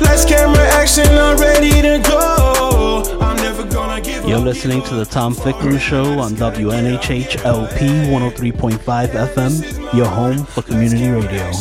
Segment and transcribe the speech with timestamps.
[0.00, 3.18] Let's camera action, I'm ready to go.
[3.20, 8.78] I'm never gonna give You're listening to the Tom Ficklin Show on WNHH LP 103.5
[9.08, 11.52] FM, your home for community radio.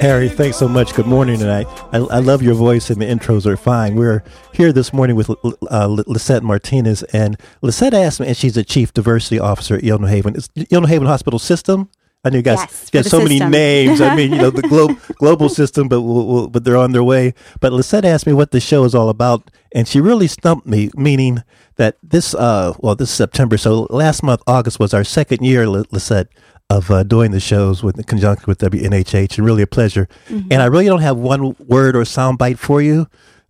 [0.00, 0.92] Harry, thanks so much.
[0.94, 1.66] Good morning tonight.
[1.92, 3.96] I, I love your voice and the intros are fine.
[3.96, 5.30] We're here this morning with
[5.70, 9.98] uh, Lisette Martinez, and Lisette asked me, and she's the Chief Diversity Officer at Yale
[9.98, 10.36] New Haven.
[10.36, 11.88] It's Yale Haven Hospital System.
[12.22, 14.00] I know you guys Yes, got so many names.
[14.00, 17.02] I mean, you know, the glo- global system, but we'll, we'll, but they're on their
[17.02, 17.32] way.
[17.60, 20.90] But Lisette asked me what the show is all about, and she really stumped me,
[20.94, 21.42] meaning
[21.76, 23.56] that this, uh, well, this is September.
[23.56, 26.28] So last month, August, was our second year, Li- Lisette,
[26.68, 30.06] of uh, doing the shows with in conjunction with WNHH, and really a pleasure.
[30.28, 30.48] Mm-hmm.
[30.50, 33.06] And I really don't have one word or soundbite for you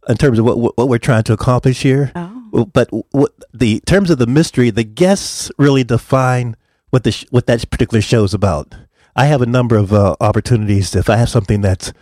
[0.09, 2.13] in terms of what what, what we're trying to accomplish here.
[2.15, 2.67] Oh.
[2.73, 6.57] But what the terms of the mystery, the guests really define
[6.91, 8.75] what the sh- what that particular show is about.
[9.17, 11.93] I have a number of uh, opportunities if I have something that's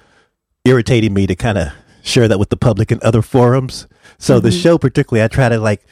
[0.65, 1.73] irritating me to kind of
[2.03, 3.87] share that with the public in other forums.
[4.19, 5.85] So the show, particularly, I try to like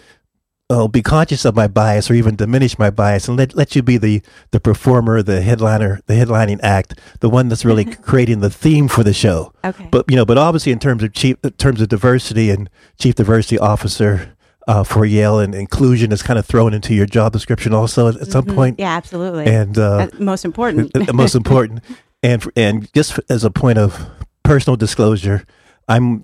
[0.69, 3.83] oh, be conscious of my bias or even diminish my bias and let, let you
[3.83, 8.51] be the, the performer, the headliner, the headlining act, the one that's really creating the
[8.51, 9.53] theme for the show.
[9.65, 9.89] Okay.
[9.91, 13.15] But, you know, but obviously in terms of chief, in terms of diversity and chief
[13.15, 14.36] diversity officer,
[14.67, 18.17] uh, for Yale and inclusion is kind of thrown into your job description also at,
[18.17, 18.79] at some point.
[18.79, 19.47] yeah, absolutely.
[19.47, 20.93] And, uh, most important.
[20.93, 21.83] the most important.
[22.23, 24.09] And and just as a point of
[24.43, 25.47] personal disclosure,
[25.87, 26.23] I'm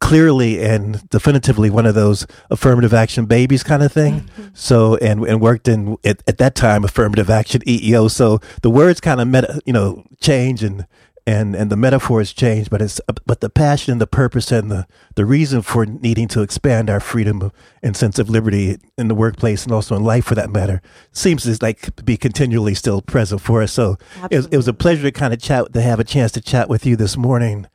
[0.00, 4.28] clearly and definitively one of those affirmative action babies kind of thing.
[4.54, 8.10] So and and worked in at, at that time affirmative action EEO.
[8.10, 10.86] So the words kind of met you know, change and.
[11.28, 14.86] And, and the metaphors change, but it's but the passion and the purpose and the,
[15.16, 17.50] the reason for needing to expand our freedom
[17.82, 21.42] and sense of liberty in the workplace and also in life for that matter seems
[21.42, 23.72] to like be continually still present for us.
[23.72, 23.96] So
[24.30, 26.40] it was, it was a pleasure to kind of chat, to have a chance to
[26.40, 27.66] chat with you this morning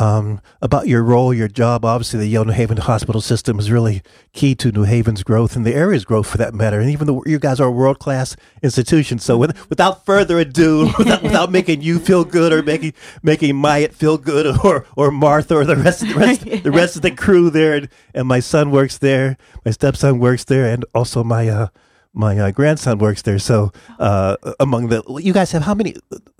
[0.00, 1.84] um, about your role, your job.
[1.84, 4.02] Obviously, the Yale New Haven hospital system is really
[4.32, 6.80] key to New Haven's growth and the area's growth for that matter.
[6.80, 10.90] And even though you guys are a world class institution, so with, without further ado,
[10.98, 15.56] without, without making you feel good or making making Myatt feel good or or Martha
[15.56, 18.70] or the rest the rest the rest of the crew there, and, and my son
[18.70, 21.48] works there, my stepson works there, and also my.
[21.48, 21.68] Uh,
[22.12, 23.38] my uh, grandson works there.
[23.38, 25.94] So, uh, among the, you guys have how many,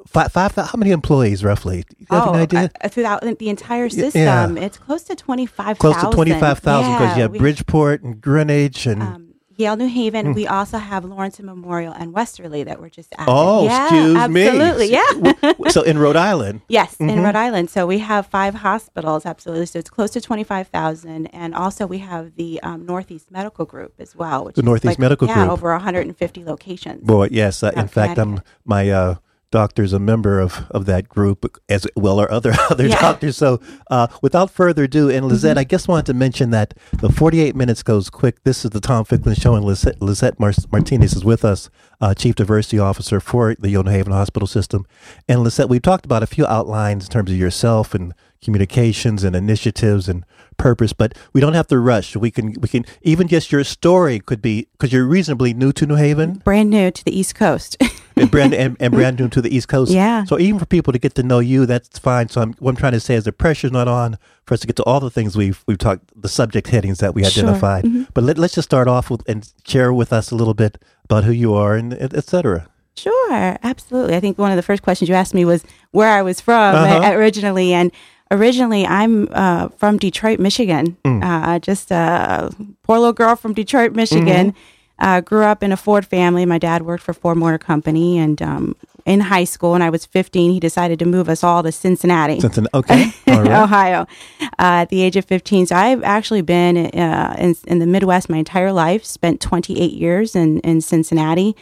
[0.07, 1.83] five, five, how many employees roughly?
[1.83, 2.71] Do you have oh, an idea?
[2.81, 4.11] uh, throughout the entire yeah.
[4.11, 6.11] system, it's close to twenty five Close thousand.
[6.11, 9.30] to 25,000 because you have we- Bridgeport and Greenwich and, um,
[9.61, 10.27] Yale New Haven.
[10.27, 10.33] Hmm.
[10.33, 13.31] We also have Lawrence Memorial and Westerly that were just added.
[13.31, 14.47] oh, yeah, excuse me.
[14.49, 15.71] absolutely, yeah.
[15.71, 16.63] so in Rhode Island.
[16.69, 17.11] Yes, Mm-hmm.
[17.11, 17.71] in Rhode Island.
[17.71, 19.67] So we have five hospitals, absolutely.
[19.67, 21.27] So it's close to 25,000.
[21.29, 24.45] And also we have the um, Northeast Medical Group as well.
[24.47, 25.51] Which The is Northeast like- Medical yeah, Group.
[25.53, 27.03] over 150 locations.
[27.05, 27.63] Boy, yes.
[27.63, 29.15] Uh, in fact, I'm my uh,
[29.51, 33.01] doctor's a member of, of that group as well are other other Yeah.
[33.01, 33.37] doctors.
[33.37, 35.59] So, uh, without further ado, and Lisette, Mm-hmm.
[35.61, 38.43] I just wanted to mention that the 48 minutes goes quick.
[38.45, 41.69] This is the Tom Ficklin Show, and Lisette, Lisette Mar- Martinez is with us,
[42.01, 44.87] uh, Chief Diversity Officer for the New Haven Hospital System.
[45.29, 49.37] And Lisette, we've talked about a few outlines in terms of yourself and communications and
[49.37, 50.25] initiatives and
[50.57, 52.17] purpose, but we don't have to rush.
[52.17, 55.87] We can we can even just your story could be because you're reasonably new to
[55.87, 57.77] New Haven Brand new to the East Coast.
[58.21, 59.91] and brand and, and brand new to the East Coast.
[59.93, 60.25] Yeah.
[60.25, 62.29] So even for people to get to know you, that's fine.
[62.29, 64.67] So I'm, what I'm trying to say is the pressure's not on for us to
[64.67, 67.45] get to all the things we've we've talked, the subject headings that we Sure.
[67.45, 67.85] identified.
[68.15, 71.25] But let, let's just start off with and share with us a little bit about
[71.25, 72.69] who you are and et et cetera.
[72.97, 74.15] Sure, absolutely.
[74.17, 76.75] I think one of the first questions you asked me was where I was from
[76.75, 77.07] Uh-huh.
[77.07, 77.91] uh, originally, and
[78.31, 80.97] originally I'm uh, from Detroit, Michigan.
[81.05, 81.23] Mm.
[81.25, 82.51] Uh, just a
[82.83, 84.53] poor little girl from Detroit, Michigan.
[84.53, 84.59] Mm-hmm.
[85.01, 86.45] Uh, grew up in a Ford family.
[86.45, 88.77] My dad worked for Ford Motor Company, and um,
[89.07, 92.39] in high school, when I was 15, he decided to move us all to Cincinnati.
[92.43, 93.51] An, okay, right.
[93.51, 94.07] Ohio,
[94.43, 95.67] uh, at the age of 15.
[95.67, 99.05] So I've actually been uh, in, in the Midwest my entire life.
[99.05, 101.57] Spent 28 years in in Cincinnati.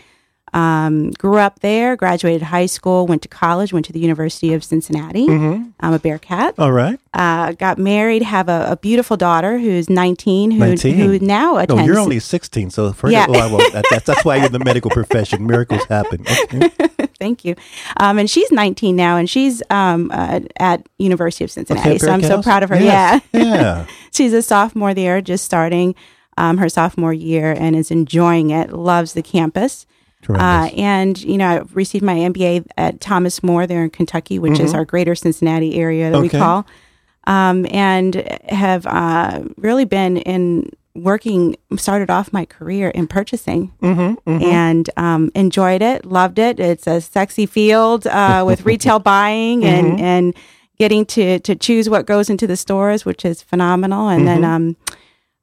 [0.55, 4.65] Um, grew up there, graduated high school, went to college, went to the University of
[4.65, 5.27] Cincinnati.
[5.27, 5.71] Mm-hmm.
[5.81, 6.55] I'm a Bearcat.
[6.59, 6.99] All right.
[7.13, 10.95] Uh, got married, have a, a beautiful daughter who's 19, who, 19.
[10.97, 11.87] who now No, attends.
[11.87, 13.29] you're only 16, so forget.
[13.31, 13.45] Yeah.
[13.45, 13.73] I won't.
[13.73, 15.47] That, that's, that's why you're in the medical profession.
[15.47, 16.25] Miracles happen.
[16.49, 16.71] Okay.
[17.19, 17.57] Thank you.
[17.97, 21.91] Um, and she's 19 now, and she's um, uh, at University of Cincinnati.
[21.91, 22.77] Okay, so I'm so proud of her.
[22.79, 23.23] Yes.
[23.33, 23.43] Yeah.
[23.43, 23.87] Yeah.
[24.13, 25.95] she's a sophomore there, just starting
[26.37, 28.73] um, her sophomore year, and is enjoying it.
[28.73, 29.85] Loves the campus.
[30.29, 34.61] Uh, and you know, I received my MBA at Thomas More there in Kentucky, which
[34.61, 36.39] is our greater Cincinnati area that we Mm-hmm.
[36.39, 36.67] Call,
[37.27, 38.15] um, and
[38.49, 41.57] have uh, really been in working.
[41.77, 46.59] Started off my career in purchasing, Mm-hmm, and um, enjoyed it, loved it.
[46.61, 50.05] It's a sexy field uh, with retail buying and Mm-hmm.
[50.05, 50.35] and
[50.79, 54.09] getting to to choose what goes into the stores, which is phenomenal.
[54.09, 54.53] And then Mm-hmm.
[54.53, 54.77] um,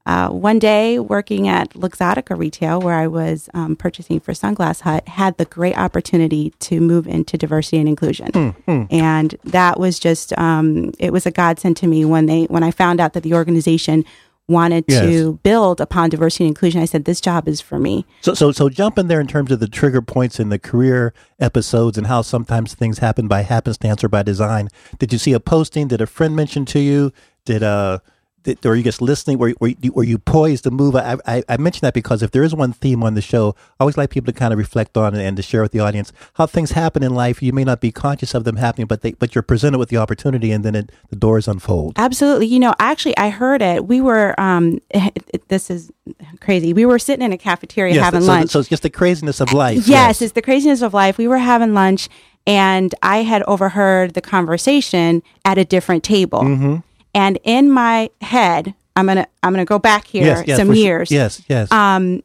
[0.06, 5.08] uh, one day working at Luxottica Retail, where I was um, purchasing for Sunglass Hut,
[5.08, 8.32] had the great opportunity to move into diversity and inclusion,
[8.68, 12.64] Hmm, and that was just um, it was a godsend to me when they when
[12.64, 14.06] I found out that the organization
[14.48, 15.02] wanted Yes.
[15.02, 16.80] to build upon diversity and inclusion.
[16.80, 19.52] I said, "This job is for me." So, so, so jump in there in terms
[19.52, 24.04] of the trigger points in the career episodes and how sometimes things happen by happenstance
[24.04, 24.70] or by design.
[25.00, 25.88] Did you see a posting?
[25.88, 27.12] Did a friend mention to you?
[27.46, 28.00] Did uh,
[28.46, 29.38] did, or you just listening?
[29.38, 30.96] Were, were, you, were you poised to move?
[30.96, 33.84] I, I, I mention that because if there is one theme on the show, I
[33.84, 36.46] always like people to kind of reflect on and to share with the audience how
[36.46, 37.42] things happen in life.
[37.42, 39.98] You may not be conscious of them happening, but they, but you're presented with the
[39.98, 41.94] opportunity, and then it, the doors unfold.
[41.98, 42.46] Absolutely.
[42.48, 43.86] You know, actually, I heard it.
[43.86, 44.80] We were, um,
[45.48, 45.92] this is
[46.40, 46.74] crazy.
[46.74, 48.52] We were sitting in a cafeteria having so, lunch.
[48.52, 49.88] so it's just the craziness of life.
[49.88, 51.18] yes, it's the craziness of life.
[51.18, 52.10] We were having lunch,
[52.46, 56.42] and I had overheard the conversation at a different table.
[56.42, 56.76] Mm-hmm.
[57.16, 60.76] And in my head, I'm gonna I'm gonna go back here yes, yes, some for
[60.76, 60.84] sure.
[60.84, 61.12] years.
[61.12, 61.72] Yes, yes.
[61.72, 62.22] Um,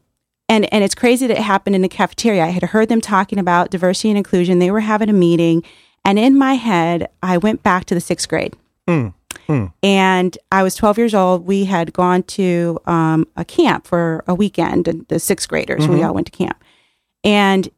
[0.49, 2.45] and and it's crazy that it happened in the cafeteria.
[2.45, 4.59] I had heard them talking about diversity and inclusion.
[4.59, 5.63] They were having a meeting,
[6.05, 8.57] and in my head, I went back to the sixth grade.
[9.83, 11.47] And I was 12 years old.
[11.47, 16.03] We had gone to um, a camp for a weekend, and the sixth graders, we
[16.03, 16.63] all went to camp.
[17.25, 17.69] And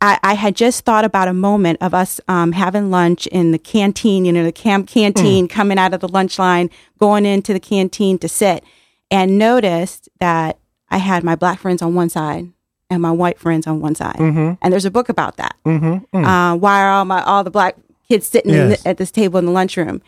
[0.00, 3.58] I, I had just thought about a moment of us um, having lunch in the
[3.58, 7.58] canteen, you know, the camp canteen, coming out of the lunch line, going into the
[7.60, 8.62] canteen to sit,
[9.10, 10.58] and noticed that
[10.90, 12.46] I had my black friends on one side
[12.90, 14.16] and my white friends on one side.
[14.62, 15.56] And there's a book about that.
[16.24, 17.76] Uh, why are all my all the black
[18.08, 18.82] kids sitting in Yes.
[18.82, 20.00] the, at this table in the lunchroom?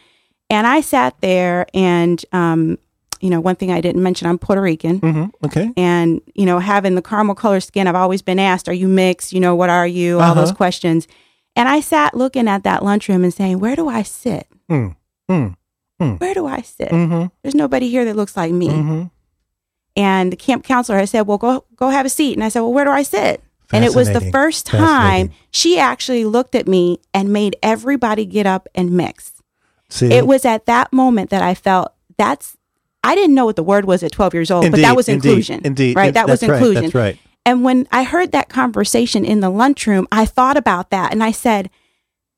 [0.49, 2.79] And I sat there, and um,
[3.21, 4.99] you know, one thing I didn't mention, I'm Puerto Rican.
[4.99, 5.73] Hmm Okay.
[5.77, 9.33] and you know having the caramel color skin i've always been asked are you mixed?
[9.33, 10.21] You know what are you?
[10.21, 10.57] All those Uh-huh.
[10.57, 11.07] questions.
[11.57, 14.47] And i sat looking at that lunchroom and saying where do i sit?
[14.71, 14.95] Mm,
[15.31, 15.57] mm,
[16.21, 16.89] where do i sit?
[16.91, 18.69] Mm-hmm, there's nobody here that looks like me.
[18.69, 19.03] Mm-hmm.
[19.97, 22.35] and the camp counselor had said well go go have a seat.
[22.35, 23.43] And i said well where do i sit?
[23.73, 28.45] And it was the first time she actually looked at me and made everybody get
[28.45, 29.43] up and mix.
[29.89, 32.57] See, it was at that moment that i felt that's
[33.05, 35.29] i didn't know what the word was at 12 years old but that was indeed,
[35.29, 37.19] inclusion Indeed, right that was that's right, inclusion That's right.
[37.47, 41.33] And when I heard that conversation in the lunchroom, I thought about that and I
[41.33, 41.71] said,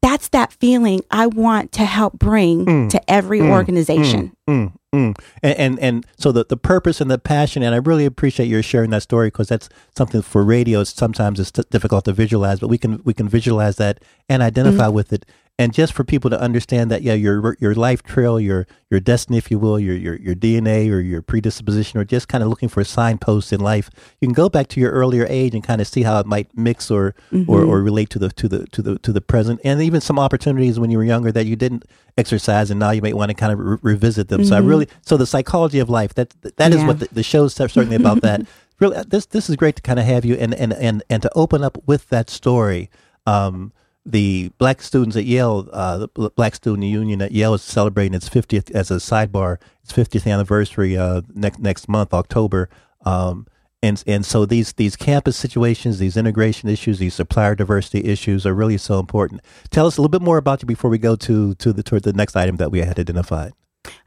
[0.01, 4.33] that's that feeling I want to help bring to every organization.
[4.49, 5.17] Mm, mm.
[5.43, 8.63] And, and and so the the purpose and the passion, and I really appreciate your
[8.63, 10.83] sharing that story because that's something for radio.
[10.85, 14.87] Sometimes it's t- difficult to visualize, but we can we can visualize that and identify
[14.87, 14.95] Mm-hmm.
[14.95, 15.27] with it.
[15.63, 19.39] And just for people to understand that, yeah, your your life trail, your your destiny,
[19.39, 22.69] if you will, your your your DNA or your predisposition, or just kind of looking
[22.69, 23.89] for signposts in life,
[24.21, 26.49] you can go back to your earlier age and kind of see how it might
[26.57, 27.51] mix or Mm-hmm.
[27.51, 30.19] or, or relate to the to the to the to the present, and even some
[30.19, 31.85] opportunities when you were younger that you didn't
[32.19, 34.45] exercise, and now you might want to kind of re- revisit them.
[34.45, 36.87] So I really, so the psychology of life that that is Yeah.
[36.89, 38.21] what the, the show's certainly about.
[38.23, 38.41] that
[38.81, 41.31] really, this this is great to kind of have you and and and and to
[41.37, 42.91] open up with that story.
[43.27, 43.73] Um,
[44.05, 48.29] the black students at Yale, uh, the Black Student Union at Yale is celebrating its
[48.29, 52.69] 50th as a sidebar, its 50th anniversary uh, next next month, October.
[53.05, 53.47] Um,
[53.83, 58.55] and and so these these campus situations, these integration issues, these supplier diversity issues are
[58.55, 59.41] really so important.
[59.71, 62.05] Tell us a little bit more about you before we go to to the toward
[62.05, 63.53] the next item that we had identified.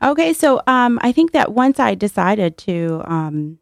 [0.02, 3.60] Okay, so um, I think that once I decided to um,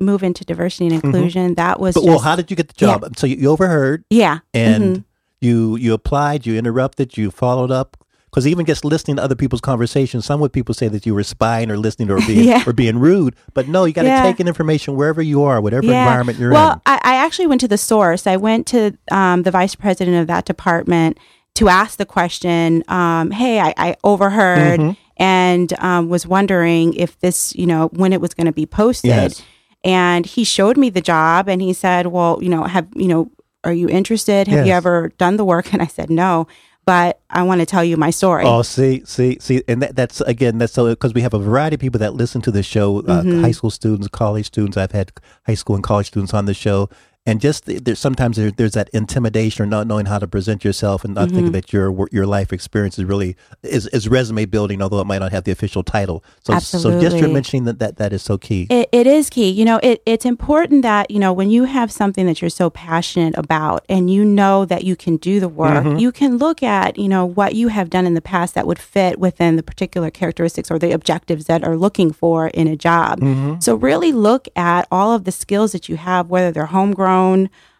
[0.00, 2.74] move into diversity and inclusion, that was But just, well, how did you get the
[2.74, 3.16] job?
[3.16, 5.04] So you, you overheard yeah, and mhm.
[5.40, 7.96] You you applied, you interrupted, you followed up.
[8.26, 11.24] Because even just listening to other people's conversations, some would people say that you were
[11.24, 12.62] spying or listening or being Yeah.
[12.64, 13.34] or being rude.
[13.54, 14.22] But no, you got to Yeah.
[14.22, 16.80] take in information wherever you are, whatever environment you're well, in.
[16.86, 18.28] I, I actually went to the source.
[18.28, 21.18] I went to um, the vice president of that department
[21.56, 22.84] to ask the question.
[22.86, 24.92] Um, hey, I, I overheard Mm-hmm.
[25.16, 29.08] and um, was wondering if this, you know, when it was going to be posted.
[29.08, 29.42] Yes.
[29.82, 33.30] And he showed me the job, and he said, "Well, you know, have you know."
[33.64, 34.48] Are you interested?
[34.48, 36.46] Have you ever done the work?" And I said, "No."
[36.86, 38.42] But I want to tell you my story.
[38.44, 41.74] Oh, see, see, see, and that, that's again, that's so because we have a variety
[41.74, 43.00] of people that listen to the show.
[43.00, 43.42] Uh, Mm-hmm.
[43.42, 44.76] High school students, college students.
[44.76, 45.12] I've had
[45.46, 46.88] high school and college students on the show,
[47.26, 51.04] and just there's sometimes there, there's that intimidation or not knowing how to present yourself
[51.04, 51.34] and not Mm-hmm.
[51.36, 55.18] thinking that your your life experience is really is, is resume building, although it might
[55.18, 56.24] not have the official title.
[56.44, 57.32] So, so just Absolutely.
[57.34, 58.66] mentioning that that that is so key.
[58.70, 59.50] It, it is key.
[59.50, 62.70] You know, it, it's important that, you know, when you have something that you're so
[62.70, 65.98] passionate about and you know that you can do the work, Mm-hmm.
[65.98, 68.78] you can look at, you know, what you have done in the past that would
[68.78, 73.20] fit within the particular characteristics or the objectives that are looking for in a job.
[73.20, 73.60] Mm-hmm.
[73.60, 77.19] So really look at all of the skills that you have, whether they're homegrown,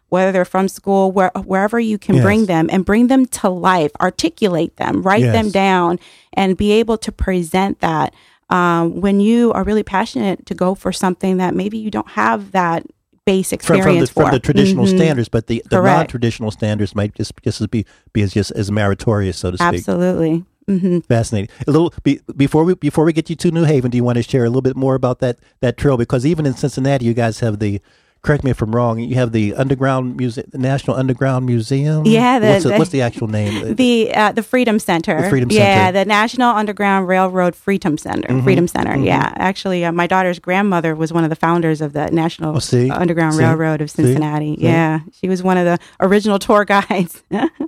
[0.08, 2.24] whether they're from school, where, wherever you can Yes.
[2.24, 5.98] bring them and bring them to life, articulate them, write them down,
[6.32, 8.12] and be able to present that
[8.50, 12.50] um, when you are really passionate to go for something that maybe you don't have
[12.50, 12.84] that
[13.24, 14.30] base from, from the experience from for.
[14.32, 14.96] the traditional Mhm.
[14.96, 18.50] standards, but the, the non traditional standards might just just as be be as just
[18.52, 19.74] as meritorious, so to speak.
[19.86, 20.44] Absolutely.
[20.66, 21.50] hmm Fascinating.
[21.68, 24.16] A little be, before we before we get you to New Haven, do you want
[24.16, 25.96] to share a little bit more about that that trail?
[25.96, 27.80] Because even in Cincinnati, you guys have the.
[28.22, 28.98] Correct me if I'm wrong.
[28.98, 32.04] You have the underground museum, the National Underground Museum.
[32.04, 33.74] Yeah, the- what's, the, the- what's the actual name?
[33.80, 35.22] The uh, the Freedom Center.
[35.22, 38.28] The Freedom Yeah, the National Underground Railroad Freedom Center.
[38.28, 38.44] Mm-hmm.
[38.44, 38.96] Freedom Center.
[38.98, 42.90] Yeah, actually, uh, my daughter's grandmother was one of the founders of the National Oh?
[42.92, 43.40] Underground See?
[43.42, 44.54] Railroad of Cincinnati.
[44.56, 44.64] See?
[44.64, 47.22] Yeah, she was one of the original tour guides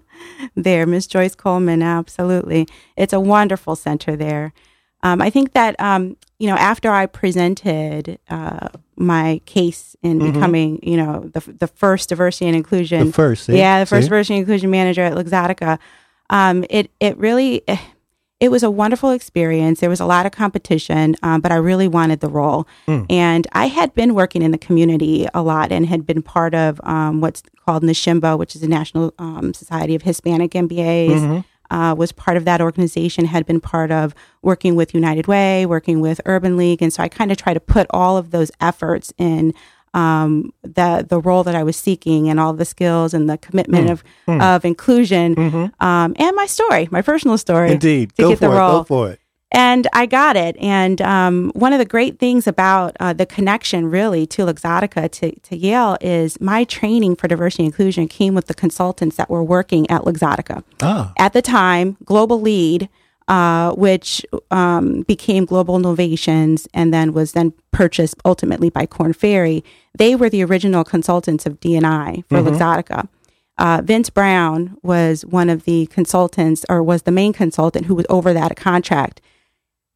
[0.54, 0.86] there.
[0.86, 1.82] Miss Joyce Coleman.
[1.82, 4.52] Absolutely, it's a wonderful center there.
[5.02, 8.68] Um, I think that um, you know after I presented uh,
[9.02, 13.06] my case in becoming you know the the first diversity and inclusion Mm-hmm.
[13.08, 13.56] The first, see?
[13.58, 14.08] yeah the first See?
[14.08, 15.78] diversity and inclusion manager at Luxottica
[16.30, 17.62] um, it it really
[18.40, 21.88] it was a wonderful experience there was a lot of competition um, but I really
[21.88, 23.04] wanted the role Hmm.
[23.10, 26.80] and I had been working in the community a lot and had been part of
[26.84, 31.40] um, what's called NSHMBA which is the National um, Society of Hispanic MBAs Mm-hmm.
[31.76, 36.00] Uh, was part of that organization, had been part of working with United Way, working
[36.06, 39.12] with Urban League, and so I kind of try to put all of those efforts
[39.18, 39.54] in
[39.94, 43.90] um, the the role that I was seeking, and all the skills and the commitment
[43.90, 45.28] of of inclusion,
[45.80, 48.14] um, and my story, my personal story, Indeed.
[48.16, 48.58] to Go get for the it.
[48.58, 49.20] role Go for it.
[49.52, 50.56] And I got it.
[50.58, 55.38] And um, one of the great things about uh, the connection, really, to Luxottica to,
[55.40, 59.44] to Yale is my training for diversity and inclusion came with the consultants that were
[59.44, 60.64] working at Luxottica.
[60.80, 61.12] Ah.
[61.18, 62.88] At the time, Global Lead,
[63.28, 69.62] uh, which um, became Global Innovations and then was then purchased ultimately by Korn Ferry,
[69.96, 73.06] they were the original consultants of D&I for Luxottica.
[73.58, 78.06] Uh, Vince Brown was one of the consultants, or was the main consultant who was
[78.08, 79.20] over that contract.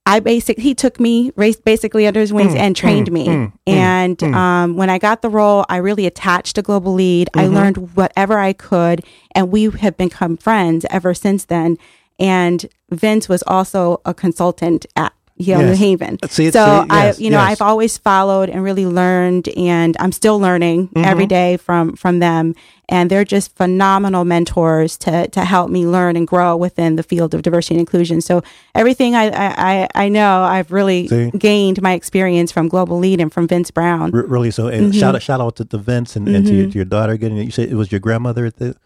[0.06, 3.26] I basic he took me raced basically under his wings mm, and mm, trained me.
[3.26, 7.28] Mm, and um, when I got the role, I really attached to Global Lead.
[7.34, 7.54] I mm-hmm.
[7.54, 11.76] learned whatever I could, and we have become friends ever since then.
[12.20, 16.18] And Vince was also a consultant at Yale New Haven.
[16.28, 17.50] See, so see, I, yes, you know, yes.
[17.52, 21.04] I've always followed and really learned, and I'm still learning Mm-hmm.
[21.04, 22.54] every day from from them.
[22.88, 27.34] And they're just phenomenal mentors to to help me learn and grow within the field
[27.34, 28.20] of diversity and inclusion.
[28.20, 28.42] So
[28.74, 31.30] everything I I, I- know, I've really See?
[31.32, 34.14] gained my experience from Global Lead and from Vince Brown.
[34.14, 34.64] R- really so.
[34.70, 34.92] Mm-hmm.
[34.92, 37.16] shout out, shout out to the Vince and, and to, your, to your daughter.
[37.16, 37.44] Getting it.
[37.44, 38.76] you said it was your grandmother at the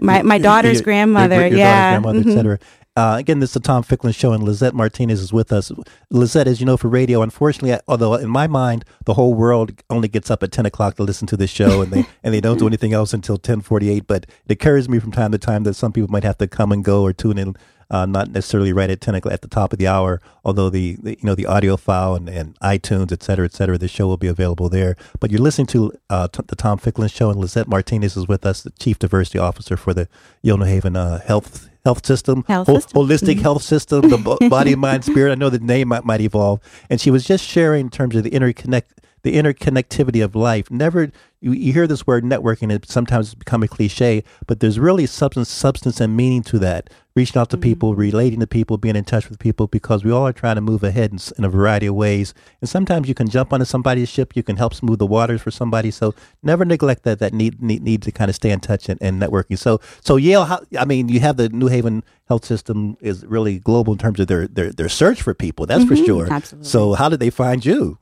[0.00, 1.98] My- my daughter's grandmother, yeah.
[1.98, 2.58] daughter's grandmother, et cetera.
[2.98, 5.70] Uh, again, this is the Tom Ficklin Show, and Lisette Martinez is with us.
[6.10, 10.08] Lisette, as you know, for radio, unfortunately, although in my mind the whole world only
[10.08, 12.58] gets up at ten o'clock to listen to this show, and they and they don't
[12.58, 14.08] do anything else until ten forty eight.
[14.08, 16.48] But it occurs to me from time to time that some people might have to
[16.48, 17.54] come and go or tune in
[17.88, 20.96] uh, not necessarily right at 10 o'clock at the top of the hour, although the,
[21.02, 24.06] the you know the audio file and, and iTunes, et cetera, et cetera, the show
[24.08, 24.96] will be available there.
[25.20, 28.44] But you're listening to uh, t- the Tom Ficklin Show, and Lisette Martinez is with
[28.44, 30.08] us, the Chief Diversity Officer for the
[30.42, 33.02] New Haven uh, Health Health System, Health system.
[33.02, 33.40] holistic mm-hmm.
[33.40, 35.32] health system, the bo- body, mind, spirit.
[35.32, 38.24] I know the name might, might evolve, and she was just sharing in terms of
[38.24, 38.84] the interconnect
[39.22, 40.70] the interconnectivity of life.
[40.70, 44.78] Never you, you hear this word networking, it sometimes it's become a cliche, but there's
[44.78, 46.90] really substance, substance and meaning to that.
[47.14, 47.62] Reaching out to mm-hmm.
[47.62, 50.60] people, relating to people, being in touch with people, because we all are trying to
[50.60, 52.32] move ahead in, in a variety of ways.
[52.60, 55.50] And sometimes you can jump onto somebody's ship, you can help smooth the waters for
[55.50, 55.90] somebody.
[55.90, 56.14] So
[56.44, 59.20] never neglect that that need need, need to kind of stay in touch and, and
[59.20, 59.58] networking.
[59.58, 63.58] So so Yale, how, I mean, you have the New Haven health system is really
[63.58, 65.66] global in terms of their their, their search for people.
[65.66, 66.04] That's for mm-hmm.
[66.04, 66.32] sure.
[66.32, 66.68] absolutely.
[66.68, 67.98] So how did they find you?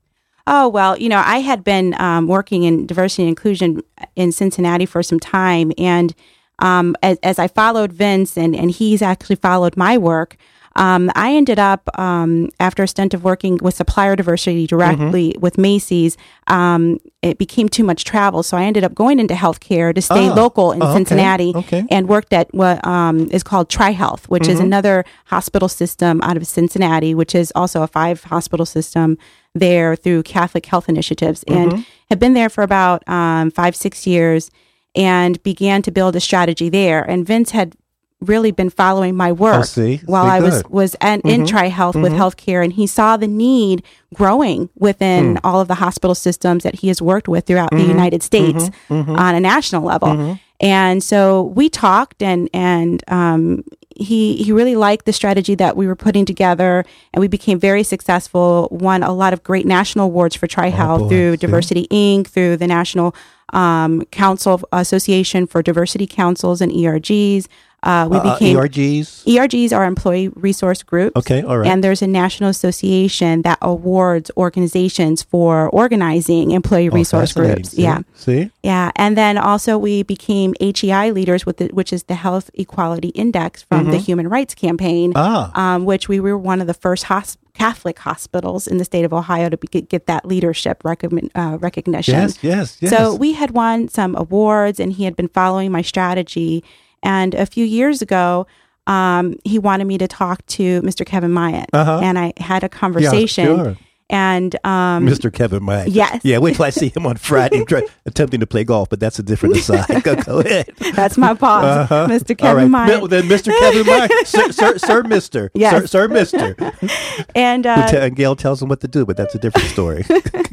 [0.47, 3.83] Oh, well, you know, I had been um, working in diversity and inclusion
[4.15, 5.73] in Cincinnati for some time.
[5.77, 6.15] And
[6.61, 10.37] um, as, as I followed Vince and, and he's actually followed my work,
[10.77, 15.41] Um, I ended up um, after a stint of working with supplier diversity directly Mm-hmm.
[15.41, 16.17] with Macy's.
[16.47, 20.29] Um, it became too much travel, so I ended up going into healthcare to stay
[20.29, 21.85] Ah, local in oh, okay, Cincinnati okay.
[21.91, 24.53] and worked at what um, is called TriHealth, which Mm-hmm.
[24.53, 29.19] is another hospital system out of Cincinnati, which is also a five hospital system
[29.55, 31.71] there through Catholic Health Initiatives, Mm-hmm.
[31.77, 34.51] and have been there for about um, five six years,
[34.95, 37.03] and began to build a strategy there.
[37.03, 37.75] And Vince had
[38.21, 40.01] really been following my work Oh, see?
[40.07, 40.65] while See, I was good.
[40.65, 40.75] Mm-hmm.
[40.75, 43.83] was an, in TriHealth with healthcare, and he saw the need
[44.15, 45.39] growing within Hmm.
[45.45, 47.83] all of the hospital systems that he has worked with throughout Mm-hmm.
[47.83, 50.39] the United States on a national level.
[50.61, 53.63] And so we talked, and and um,
[53.95, 56.83] he he really liked the strategy that we were putting together,
[57.13, 58.69] and we became very successful.
[58.71, 61.37] Won a lot of great national awards for TriHealth Oh, through See?
[61.47, 63.15] Diversity Inc., through the National
[63.53, 67.47] um, Council Association for Diversity Councils and ERGs.
[67.83, 69.23] Uh, we Uh, became ERGs.
[69.27, 71.15] ERGs are employee resource groups.
[71.15, 71.71] Okay, all right.
[71.71, 77.71] And there's a national association that awards organizations for organizing employee Oh, resource groups.
[77.73, 77.83] See?
[77.83, 78.01] Yeah.
[78.15, 78.51] See?
[78.65, 78.91] Yeah.
[78.97, 83.63] And then also we became HEI leaders with the, which is the Health Equality Index
[83.63, 85.53] from the Human Rights Campaign, Mm-hmm.
[85.55, 85.75] Ah.
[85.75, 89.13] um, which we were one of the first hos- Catholic hospitals in the state of
[89.13, 92.15] Ohio to be, get that leadership recogni- uh, recognition.
[92.15, 92.91] Yes, yes, yes.
[92.91, 96.63] So we had won some awards, and he had been following my strategy.
[97.03, 98.47] And a few years ago,
[98.87, 101.05] um, he wanted me to talk to Mr.
[101.05, 102.01] Kevin Myatt, Uh-huh.
[102.03, 103.47] and I had a conversation.
[103.47, 103.77] sure.
[104.09, 105.33] And um, Mr.
[105.33, 105.89] Kevin Mike.
[105.91, 106.21] Yes.
[106.23, 109.19] Yeah, wait till I see him on Friday try, attempting to play golf, but that's
[109.19, 110.05] a different aside.
[110.05, 110.71] go, go ahead.
[110.95, 111.91] that's my boss, Mr.
[111.91, 112.09] Uh-huh.
[112.13, 112.89] All Kevin right.
[112.89, 113.11] Myatt.
[113.11, 113.57] Then Mr.
[113.59, 114.11] Kevin Mike.
[114.27, 115.49] Sir, sir, sir, Mr.
[115.55, 115.73] Yes.
[115.73, 117.27] Sir, sir, Mr.
[117.35, 120.05] and uh, and Gail tells him what to do, but that's a different story.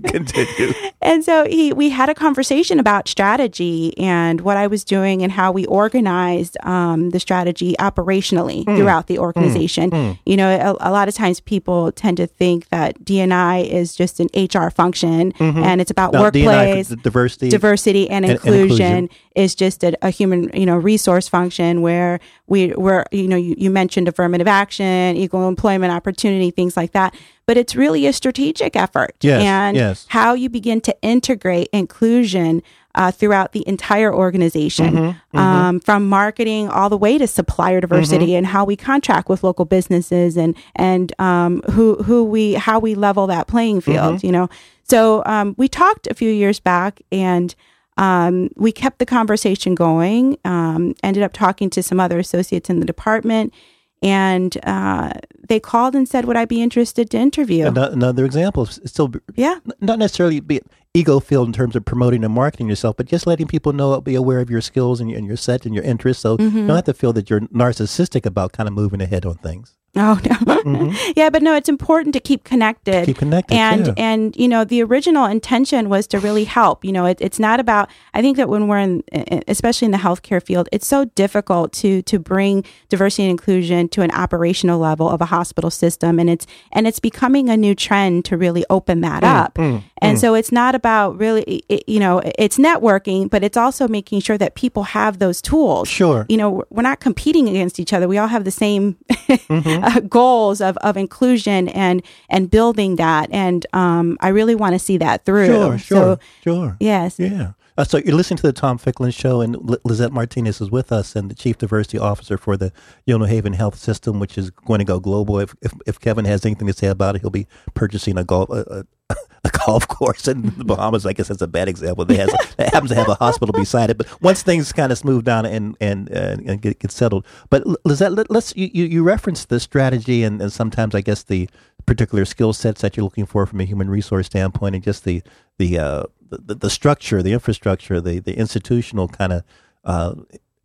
[0.07, 0.73] Continue.
[1.01, 5.31] and so he we had a conversation about strategy and what I was doing and
[5.31, 8.77] how we organized um, the strategy operationally Hmm.
[8.77, 10.17] throughout the organization.
[10.25, 14.19] You know, a, a lot of times people tend to think that D&I is just
[14.19, 15.63] an HR function mm-hmm.
[15.63, 17.49] and it's about D&I workplace diversity.
[17.49, 19.09] diversity and, and- and inclusion, inclusion.
[19.35, 23.55] is just a, a human you know resource function where we where you know you,
[23.57, 28.75] you mentioned affirmative action equal employment opportunity things like that but it's really a strategic
[28.75, 30.05] effort Yes, and yes.
[30.09, 32.61] how you begin to integrate inclusion
[32.95, 38.27] uh, throughout the entire organization, Mm-hmm, Um, from marketing all the way to supplier diversity
[38.27, 38.35] Mm-hmm.
[38.37, 42.95] and how we contract with local businesses and and um, who who we how we
[42.95, 44.15] level that playing field.
[44.17, 44.25] Mm-hmm.
[44.25, 44.49] You know,
[44.83, 47.55] so um, we talked a few years back and.
[47.95, 50.37] Um, we kept the conversation going.
[50.45, 53.53] Um, ended up talking to some other associates in the department,
[54.01, 55.11] and uh,
[55.47, 58.65] they called and said, "Would I be interested to interview?" Ano- Another example.
[58.65, 60.59] Still, yeah, not necessarily be
[60.93, 64.15] ego filled in terms of promoting and marketing yourself, but just letting people know, be
[64.15, 66.21] aware of your skills and your, and your set and your interests.
[66.21, 66.57] So Mm-hmm.
[66.57, 69.75] you don't have to feel that you're narcissistic about kind of moving ahead on things.
[69.95, 70.19] Oh
[70.65, 70.91] no.
[71.15, 72.93] yeah, but no, it's important to keep connected.
[72.95, 73.05] Mm-hmm.
[73.05, 73.93] Keep connected, And yeah.
[73.97, 76.83] and you know, the original intention was to really help.
[76.83, 77.91] You know, it, it's not about.
[78.15, 79.03] I think that when we're in,
[79.47, 84.01] especially in the healthcare field, it's so difficult to to bring diversity and inclusion to
[84.01, 88.25] an operational level of a hospital system, and it's and it's becoming a new trend
[88.25, 89.83] to really open that Mm, up.
[90.01, 94.19] and so it's not about really, it, you know, it's networking, but it's also making
[94.19, 95.87] sure that people have those tools.
[95.87, 96.25] Sure.
[96.27, 98.05] You know, we're not competing against each other.
[98.09, 98.97] We all have the same
[99.29, 99.83] Mm-hmm.
[99.83, 103.29] uh, goals of, of inclusion and and building that.
[103.31, 105.45] And um, I really want to see that through.
[105.47, 106.77] Sure, sure, So, sure.
[106.79, 107.17] yes.
[107.19, 107.53] Yeah.
[107.77, 110.91] Uh, so you're listening to the Tom Ficklin Show, and L- Lisette Martinez is with
[110.91, 112.71] us, and the Chief Diversity Officer for the
[113.05, 115.39] Yale New Haven Health System, which is going to go global.
[115.39, 118.49] If, if if Kevin has anything to say about it, he'll be purchasing a golf
[118.49, 121.05] a, a, a golf course in the Bahamas.
[121.05, 122.05] I guess that's a bad example.
[122.05, 123.97] That has that happens to have a hospital beside it.
[123.97, 127.63] But once things kind of smooth down and and uh, and get, get settled, but
[127.85, 131.49] Lisette, let, let's you you, you referenced the strategy and, and sometimes I guess the
[131.85, 135.23] particular skill sets that you're looking for from a human resource standpoint, and just the
[135.57, 136.03] the uh,
[136.41, 139.43] the, the structure, the infrastructure, the the institutional kind of
[139.83, 140.15] uh,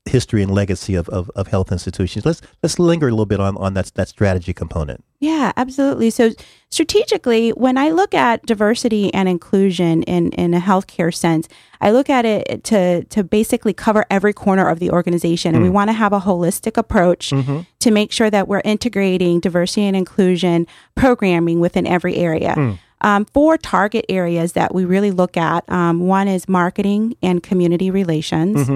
[0.08, 2.26] history and legacy of, of, of health institutions.
[2.26, 5.04] Let's let's linger a little bit on, on that that strategy component.
[5.20, 6.10] Yeah, absolutely.
[6.10, 6.30] So
[6.70, 11.48] strategically, when I look at diversity and inclusion in, in a healthcare sense,
[11.80, 15.54] I look at it to to basically cover every corner of the organization.
[15.54, 15.74] And we mm.
[15.74, 17.60] want to have a holistic approach mm-hmm.
[17.80, 22.54] to make sure that we're integrating diversity and inclusion programming within every area.
[22.56, 22.78] Mm.
[23.00, 25.68] Um, four target areas that we really look at.
[25.70, 28.68] Um, one is marketing and community relations.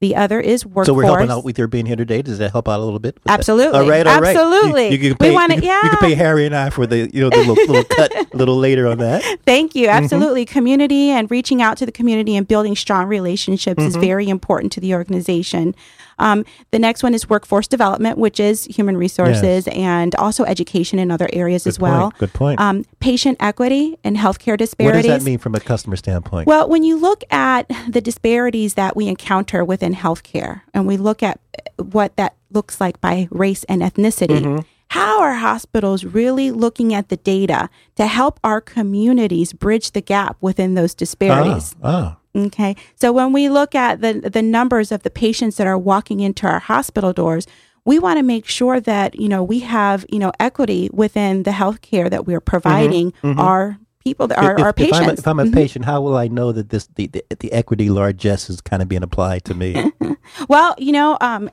[0.00, 0.86] The other is workforce.
[0.86, 2.22] So we're helping out with your being here today.
[2.22, 3.16] Does that help out a little bit?
[3.16, 3.38] with that?
[3.38, 3.78] Absolutely.
[3.80, 4.06] All right.
[4.06, 4.34] All right.
[4.34, 4.88] Absolutely.
[4.88, 7.10] You, can We pay, wanna- you, can- you can pay Harry and I for the
[7.12, 9.22] you know the little, little cut a little later on that.
[9.44, 9.88] Thank you.
[9.88, 10.46] Absolutely.
[10.46, 14.80] Community and reaching out to the community and building strong relationships is very important to
[14.80, 15.74] the organization.
[16.20, 21.10] Um, the next one is workforce development, which is human resources and also education in
[21.10, 22.02] other areas Good as well.
[22.10, 22.18] point.
[22.18, 22.60] Good point.
[22.60, 25.08] Um, patient equity and healthcare disparities.
[25.08, 26.46] what does that mean from a customer standpoint?
[26.46, 31.22] Well, when you look at the disparities that we encounter within healthcare and we look
[31.22, 31.40] at
[31.76, 34.58] what that looks like by race and ethnicity, Mm-hmm.
[34.88, 40.36] how are hospitals really looking at the data to help our communities bridge the gap
[40.40, 41.74] within those disparities?
[41.82, 42.16] ah, ah.
[42.36, 42.76] Okay.
[42.94, 46.46] So when we look at the the numbers of the patients that are walking into
[46.46, 47.46] our hospital doors,
[47.84, 51.50] we want to make sure that, you know, we have, you know, equity within the
[51.50, 54.60] healthcare that we're providing our people that are Mm-hmm.
[54.60, 55.20] if, our if I'm, a- patients.
[55.20, 58.48] if I'm a patient, how will I know that this the, the, the equity largesse
[58.50, 59.90] is kind of being applied to me?
[60.48, 61.50] Well, you know, um,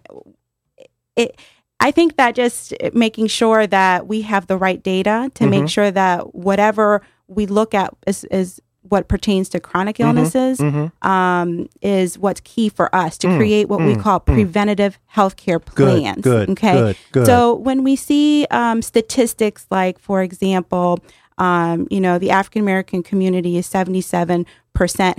[1.16, 1.40] it.
[1.80, 5.50] I think that just making sure that we have the right data to Mm-hmm.
[5.52, 8.60] make sure that whatever we look at is, is
[8.90, 10.18] what pertains to chronic Mm-hmm.
[10.18, 10.60] illnesses
[11.02, 16.02] um, is what's key for us to create what we call preventative healthcare Mm, Good,
[16.02, 16.22] plans.
[16.22, 16.74] good, okay.
[16.80, 17.26] good, good.
[17.26, 21.00] So when we see um, statistics like, for example,
[21.38, 24.46] um, you know, the African American community is 77%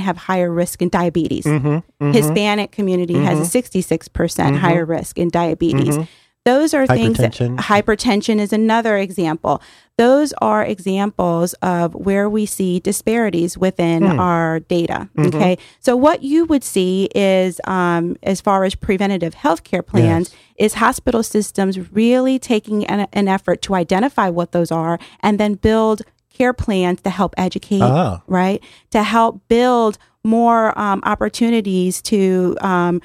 [0.01, 1.45] have higher risk in diabetes.
[1.45, 5.99] Mm-hmm, Hispanic community has a 66% higher risk in diabetes.
[6.45, 7.57] Those are things that Mm-hmm.
[7.57, 9.61] Hypertension is another example.
[9.99, 14.21] Those are examples of where we see disparities within Hmm.
[14.21, 15.09] our data.
[15.17, 15.37] Mm-hmm.
[15.37, 15.59] Okay.
[15.81, 21.23] So what you would see is, um, as far as preventative healthcare plans, is hospital
[21.23, 26.53] systems really taking an, an effort to identify what those are and then build care
[26.53, 28.23] plans to help educate, Ah.
[28.29, 28.63] right?
[28.93, 33.01] To help build more um, opportunities to um,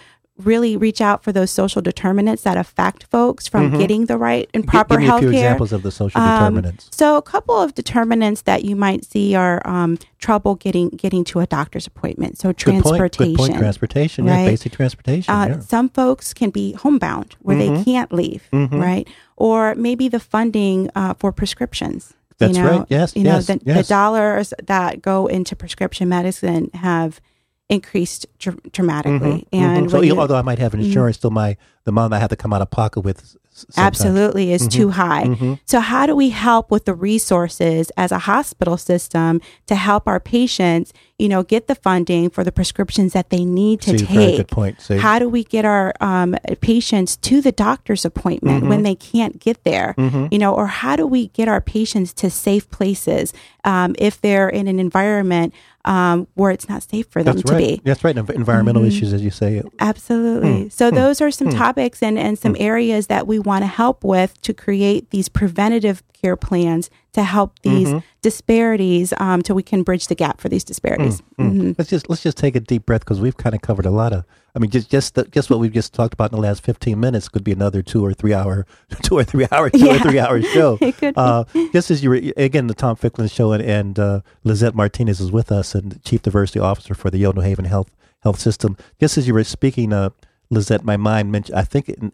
[0.46, 4.68] really reach out for those social determinants that affect folks from getting the right and
[4.68, 5.00] proper Mm-hmm.
[5.00, 5.40] Give me a health few care.
[5.46, 6.90] examples of the social Um, determinants.
[6.92, 11.40] So, a couple of determinants that you might see are um, trouble getting getting to
[11.40, 12.38] a doctor's appointment.
[12.38, 13.36] So, Good transportation.
[13.36, 13.38] point.
[13.38, 13.60] Good point.
[13.60, 14.26] Transportation.
[14.26, 14.46] Yeah, right?
[14.48, 15.34] basic transportation.
[15.34, 15.60] Uh, yeah.
[15.60, 17.76] Some folks can be homebound where Mm-hmm.
[17.76, 19.08] they can't leave, right?
[19.38, 22.14] Or maybe the funding uh, for prescriptions.
[22.40, 22.88] That's you know, right.
[22.90, 23.88] Yes, You know, yes, the, yes.
[23.88, 27.22] the dollars that go into prescription medicine have
[27.70, 29.48] increased dr- dramatically.
[29.52, 29.92] And Mhm.
[29.92, 32.54] So you- although I might have insurance, still my the amount I have to come
[32.54, 33.36] out of pocket with.
[33.56, 33.78] sometimes.
[33.78, 35.46] absolutely is too Mm-hmm.
[35.52, 35.60] high.
[35.66, 40.20] So, how do we help with the resources as a hospital system to help our
[40.20, 44.38] patients, you know, get the funding for the prescriptions that they need to See, take?
[44.38, 44.82] good point.
[44.82, 44.98] See.
[44.98, 48.70] How do we get our um, patients to the doctor's appointment Mm-hmm.
[48.70, 49.94] when they can't get there?
[50.32, 53.34] You know, or how do we get our patients to safe places
[53.66, 55.54] um, if they're in an environment
[55.86, 57.78] um, where it's not safe for them That's to right.
[57.78, 57.82] be?
[57.84, 58.16] That's right.
[58.16, 58.90] Env- Environmental mm-hmm.
[58.90, 59.62] issues, as you say.
[59.80, 60.64] Absolutely.
[60.64, 60.70] Hmm.
[60.70, 60.96] So hmm.
[60.96, 61.58] those are some hmm.
[61.58, 66.04] topics and, and some areas that we want to help with to create these preventative
[66.24, 70.64] care plans to help these disparities um, so we can bridge the gap for these
[70.64, 71.22] disparities.
[71.38, 71.76] Mhm.
[71.78, 74.14] Let's just let's just take a deep breath because we've kind of covered a lot
[74.14, 74.24] of.
[74.56, 77.00] I mean, just just the, just what we've just talked about in the last fifteen
[77.00, 78.66] minutes could be another two or three hour,
[79.04, 80.78] two or three hour, two or three hour show.
[80.82, 81.20] It could be.
[81.22, 85.20] uh, just as you were again, the Tom Ficklin show, and, and uh, Lisette Martinez
[85.20, 87.90] is with us, and Chief Diversity Officer for the Yale New Haven Health
[88.22, 88.78] Health System.
[89.00, 90.10] Just as you were speaking, uh,
[90.50, 91.58] Lisette, my mind mentioned.
[91.58, 91.90] I think.
[91.90, 92.12] In,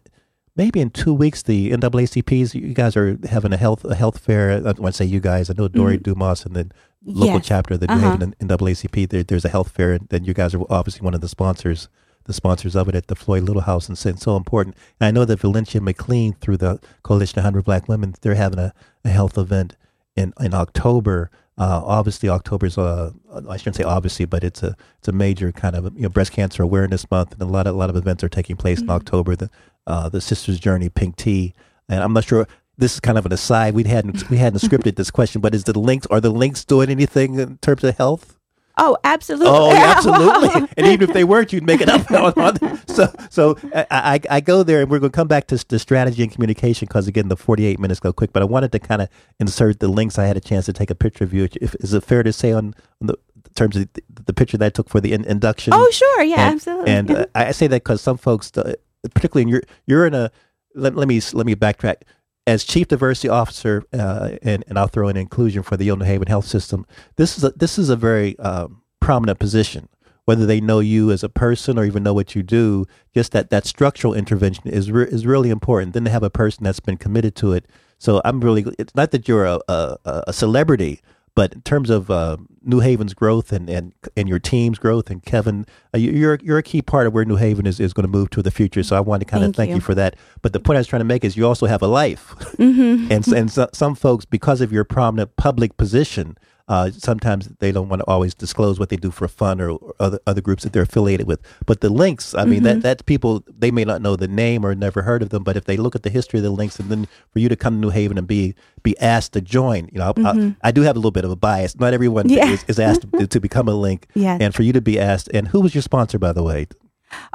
[0.56, 4.50] Maybe in two weeks, the NAACP's, you guys are having a health a health fair.
[4.52, 5.48] I want to say you guys.
[5.48, 6.70] I know Dori Dumas and the
[7.04, 7.36] local Mm-hmm.
[7.36, 7.46] Yes.
[7.46, 8.10] chapter of the Uh-huh.
[8.12, 9.08] Haven NAACP.
[9.08, 11.88] There, there's a health fair, and then you guys are obviously one of the sponsors,
[12.24, 14.76] the sponsors of it at the Floyd Little House, and so, so important.
[15.00, 18.58] And I know that Valencia McLean, through the Coalition of 100 Black Women, they're having
[18.58, 19.76] a, a health event
[20.16, 21.30] in in October.
[21.60, 23.10] Uh, obviously, October's uh,
[23.46, 26.32] I shouldn't say obviously, but it's a it's a major kind of you know breast
[26.32, 28.88] cancer awareness month, and a lot of a lot of events are taking place in
[28.88, 29.36] October.
[29.36, 29.50] The
[29.86, 31.52] uh, the Sisters Journey Pink Tea,
[31.86, 32.48] and I'm not sure.
[32.78, 33.74] This is kind of an aside.
[33.74, 36.88] We hadn't we hadn't scripted this question, but is the links are the links doing
[36.88, 38.39] anything in terms of health?
[38.76, 39.48] Oh, absolutely.
[39.48, 40.68] Oh, yeah, absolutely.
[40.76, 42.06] and even if they weren't, you'd make it up.
[42.88, 45.78] so, so I, I, I go there, and we're going to come back to, to
[45.78, 48.32] strategy and communication because again, the forty-eight minutes go quick.
[48.32, 50.18] But I wanted to kind of insert the links.
[50.18, 51.48] I had a chance to take a picture of you.
[51.60, 53.18] If, is it fair to say on, on the
[53.54, 55.72] terms of the, the picture that I took for the in, induction?
[55.74, 56.22] Oh, sure.
[56.22, 56.90] Yeah, and, absolutely.
[56.90, 58.74] And uh, I I say that because some folks, uh,
[59.14, 60.30] particularly in your, you're in a.
[60.74, 62.02] Let, let me let me backtrack.
[62.50, 66.26] As chief diversity officer, uh, and and I'll throw in inclusion for the New Haven
[66.26, 66.84] Health System.
[67.14, 69.88] This is a this is a very um, prominent position.
[70.24, 73.50] Whether they know you as a person or even know what you do, just that
[73.50, 75.92] that structural intervention is re- is really important.
[75.92, 77.66] Then to have a person that's been committed to it.
[77.98, 78.64] So I'm really.
[78.80, 81.02] It's not that you're a a, a celebrity,
[81.34, 85.22] but in terms of uh, New Haven's growth and, and and your team's growth and
[85.22, 85.64] Kevin,
[85.94, 88.10] uh, you- you're you're a key part of where New Haven is, is going to
[88.10, 88.82] move to the future.
[88.82, 89.74] So I want to kind of Thank thank you.
[89.76, 89.80] you.
[89.80, 90.16] for that.
[90.42, 93.10] But the point I was trying to make is you also have a life, Mm-hmm.
[93.12, 96.36] and and so, some folks because of your prominent public position.
[96.70, 99.92] Uh, sometimes they don't want to always disclose what they do for fun or, or
[99.98, 101.40] other other groups that they're affiliated with.
[101.66, 104.72] But the links, I mean, that that people they may not know the name or
[104.76, 106.88] never heard of them, but if they look at the history of the links, and
[106.88, 108.54] then for you to come to New Haven and be
[108.84, 111.36] be asked to join, you know, I, I, do have a little bit of a
[111.36, 111.76] bias.
[111.78, 112.48] Not everyone Yeah.
[112.52, 114.40] is, is asked to, to become a link, Yes.
[114.40, 115.28] and for you to be asked.
[115.34, 116.68] And who was your sponsor, by the way?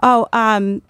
[0.02, 0.82] Oh, um,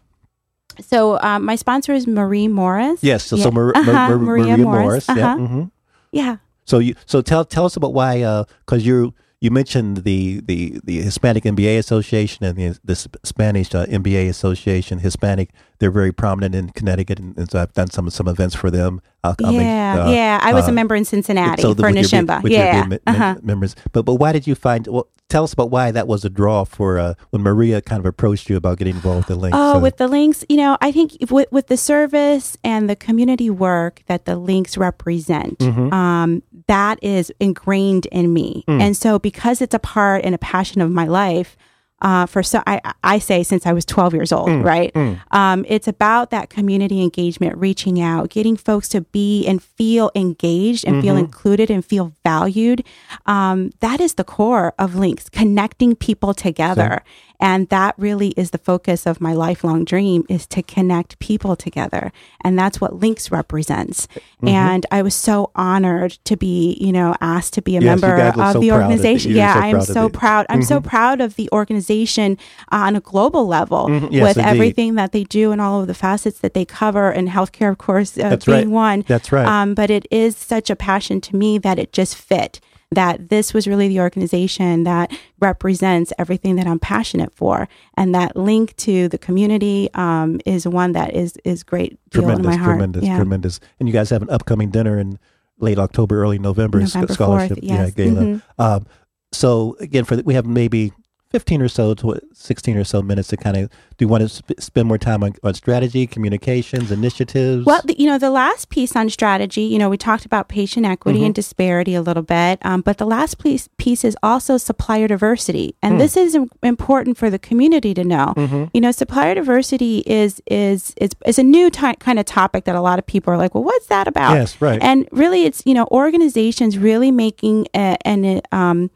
[0.79, 3.03] so um, my sponsor is Marie Morris.
[3.03, 3.43] Yes, so, Yeah.
[3.43, 5.19] so Mar- Uh-huh, Mar- Mar- Maria Maria, Morris, Morris.
[5.19, 5.34] Yeah.
[5.34, 5.47] uh-huh.
[5.47, 5.63] hmm
[6.12, 6.36] Yeah.
[6.65, 11.01] So you so tell tell us about why because you you mentioned the, the the
[11.01, 13.86] Hispanic MBA Association and the the Spanish uh,
[14.30, 14.99] Association.
[14.99, 18.70] Hispanic, they're very prominent in Connecticut, and, and so I've done some some events for
[18.72, 19.02] them.
[19.24, 20.40] I'll, I'll make, yeah, uh, yeah.
[20.42, 22.44] I was uh, a member in Cincinnati so the- for NSHMBA.
[22.44, 22.82] your yeah.
[22.82, 23.36] big me- me- uh-huh.
[23.42, 23.76] members.
[23.92, 24.86] But but why did you find?
[24.88, 28.06] Well, tell us about why that was a draw for uh, when Maria kind of
[28.06, 29.58] approached you about getting involved with the links.
[29.58, 32.96] Oh, uh, with the links, you know, I think with with the service and the
[32.96, 35.92] community work that the links represent, Mm-hmm.
[35.94, 38.82] um, that is ingrained in me, Mm.
[38.82, 41.58] and so because it's a part and a passion of my life.
[42.06, 44.63] Uh, for so I, I say since I was 12 years old, Mm.
[44.63, 44.91] right?
[45.32, 50.86] Um, it's about that community engagement, reaching out, getting folks to be and feel engaged
[50.86, 51.02] and Mm-hmm.
[51.08, 52.84] feel included and feel valued.
[53.28, 57.04] Um, that is the core of links, connecting people together.
[57.40, 62.14] And that really is the focus of my lifelong dream is to connect people together.
[62.42, 64.08] And that's what Links represents.
[64.08, 64.48] Mm-hmm.
[64.48, 68.16] And I was so honored to be, you know, asked to be a Yes, member
[68.22, 69.32] of so the proud of organization.
[69.32, 70.08] Yeah, so I am proud of so.
[70.08, 70.18] Mm-hmm.
[70.18, 70.46] proud.
[70.50, 72.38] I'm so proud of the organization
[72.72, 74.08] on a global level Mhm.
[74.12, 74.50] Yes, with indeed.
[74.50, 77.78] everything that they do and all of the facets that they cover and healthcare, of
[77.80, 78.68] course, uh, being right.
[78.70, 79.04] one.
[79.08, 79.46] That's right.
[79.46, 82.62] Um, but it is such a passion to me that it just fit.
[82.91, 88.36] That this was really the organization that represents everything that I'm passionate for, and that
[88.38, 92.76] link to the community um, is one that is is great tremendous, my heart.
[92.76, 93.17] tremendous, yeah.
[93.17, 93.60] tremendous.
[93.80, 95.19] And you guys have an upcoming dinner in
[95.60, 97.93] late October, early November, November 4th, scholarship, yes.
[97.98, 98.21] yeah, gala.
[98.21, 98.41] Mhm.
[98.58, 98.86] Um,
[99.32, 100.93] so again, for the, we have maybe
[101.36, 103.69] fifteen or so to sixteen or so minutes to kind of.
[103.98, 107.65] Do you want to sp- spend more time on, on strategy, communications, initiatives?
[107.65, 110.86] Well, the, you know, the last piece on strategy, you know, we talked about patient
[110.86, 111.26] equity Mm-hmm.
[111.28, 115.76] and disparity a little bit, um, but the last piece, piece is also supplier diversity,
[115.82, 118.34] and this is im- important for the community to know.
[118.36, 118.63] Mm-hmm.
[118.74, 122.82] You know, supplier diversity is is is is a new kind of topic that a
[122.82, 124.34] lot of people are like, well, what's that about?
[124.36, 124.82] Yes, right.
[124.82, 128.89] And really, it's you know, organizations really making a, an um,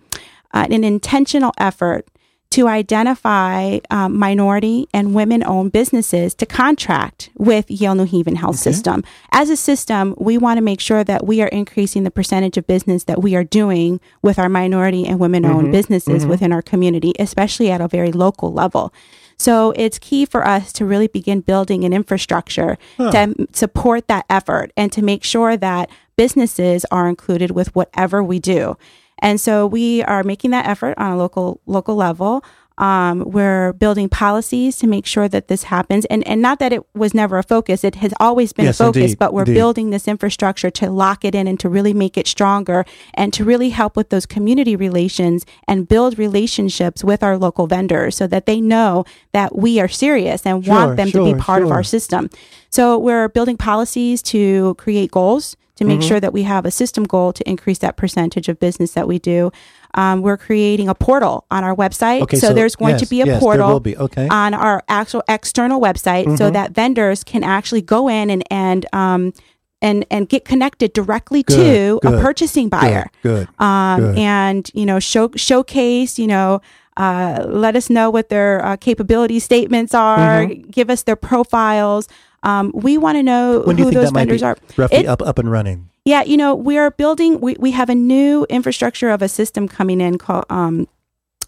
[0.53, 2.07] uh, an intentional effort
[2.51, 8.55] to identify um, minority and women owned businesses to contract with Yale New Haven Health
[8.55, 9.03] System.
[9.31, 12.65] As a system, we want to make sure that we are increasing the percentage of
[12.65, 17.13] business that we are doing with our minority and women owned businesses within our community,
[17.19, 18.91] especially at a very local level.
[19.37, 24.71] So it's key for us to really begin building an infrastructure to support that effort
[24.75, 28.75] and to make sure that businesses are included with whatever we do.
[29.21, 32.43] And so we are making that effort on a local local level.
[32.77, 36.81] Um, we're building policies to make sure that this happens, and and not that it
[36.95, 39.01] was never a focus; it has always been Yes, a focus.
[39.01, 39.55] indeed, but we're indeed.
[39.55, 43.43] building this infrastructure to lock it in and to really make it stronger, and to
[43.43, 48.45] really help with those community relations and build relationships with our local vendors, so that
[48.45, 49.03] they know
[49.33, 52.29] that we are serious and Sure, want them to be sure, part of our system.
[52.69, 55.99] So we're building policies to create goals to Mm-hmm.
[55.99, 59.07] make sure that we have a system goal to increase that percentage of business that
[59.07, 59.49] we do.
[59.95, 62.21] Um, we're creating a portal on our website.
[62.21, 63.97] Okay, so, so there's going to be a yes, portal be.
[63.97, 64.23] Okay.
[64.23, 64.31] Mm-hmm.
[64.31, 69.33] on our actual external website so that vendors can actually go in and and um,
[69.81, 73.47] and and get connected directly to Good, a purchasing buyer Good.
[73.59, 74.17] um, Good.
[74.19, 76.61] and you know show, showcase you know
[76.97, 82.07] uh, let us know what their uh, capability statements are give us their profiles
[82.43, 83.67] um, we want to know Mm-hmm.
[83.67, 85.89] When who think those vendors are roughly It- up up and running?
[86.05, 89.67] yeah you know we are building we, we have a new infrastructure of a system
[89.67, 90.87] coming in called um,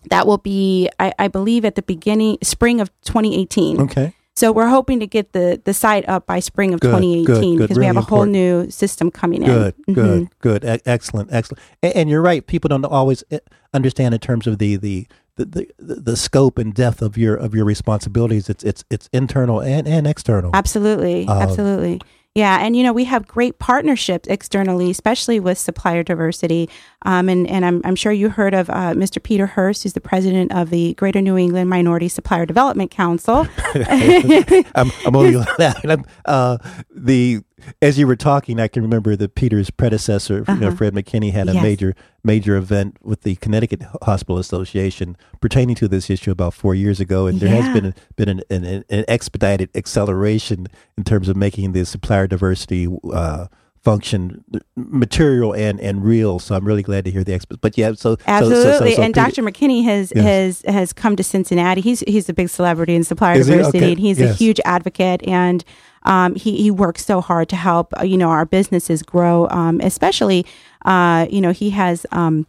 [0.09, 4.13] that will be I, I believe at the beginning spring of 2018 Okay.
[4.35, 7.35] so we're hoping to get the the site up by spring of Good, 2018 good,
[7.41, 7.57] good.
[7.63, 10.29] because we have Really a whole new system coming Good, in good, Mhm.
[10.41, 11.61] good, E- excellent, excellent.
[11.81, 12.45] And, and you're right.
[12.45, 13.39] People don't always eh,
[13.73, 15.45] understand in terms of the the, the,
[15.77, 18.49] the the scope and depth of your of your responsibilities.
[18.49, 20.51] It's it's it's internal and, and external.
[20.53, 21.27] Absolutely.
[21.27, 22.01] Um, absolutely.
[22.33, 22.59] Yeah.
[22.61, 26.69] And, you know, we have great partnerships externally, especially with supplier diversity.
[27.01, 29.21] Um, and, and I'm, I'm sure you heard of uh, Mr.
[29.21, 33.47] Peter Hurst, who's the president of the Greater New England Minority Supplier Development Council.
[33.75, 36.05] I'm, I'm only laughing.
[36.23, 36.57] Uh,
[36.89, 37.41] the
[37.81, 41.47] as you were talking, I can remember that Peter's predecessor, you know, Fred McKinney, had
[41.47, 41.59] a Uh-huh.
[41.59, 41.63] Yes.
[41.63, 46.99] major major event with the Connecticut Hospital Association pertaining to this issue about four years
[46.99, 47.61] ago, and there Yeah.
[47.61, 52.87] has been been an, an, an expedited acceleration in terms of making the supplier diversity.
[53.11, 53.47] Uh,
[53.81, 54.43] function,
[54.75, 56.39] material and and real.
[56.39, 57.59] So I'm really glad to hear the experts.
[57.61, 58.63] But yeah, so absolutely.
[58.63, 59.41] So, so, so, and Dr.
[59.41, 60.23] McKinney has yes.
[60.25, 61.81] has has come to Cincinnati.
[61.81, 63.83] He's he's a big celebrity in supplier Is diversity, he?
[63.83, 63.91] Okay.
[63.93, 64.31] and he's yes.
[64.31, 65.63] a huge advocate and.
[66.03, 69.79] Um, he, he works so hard to help uh, you know our businesses grow um,
[69.81, 70.47] especially
[70.83, 72.47] uh, you know he has um,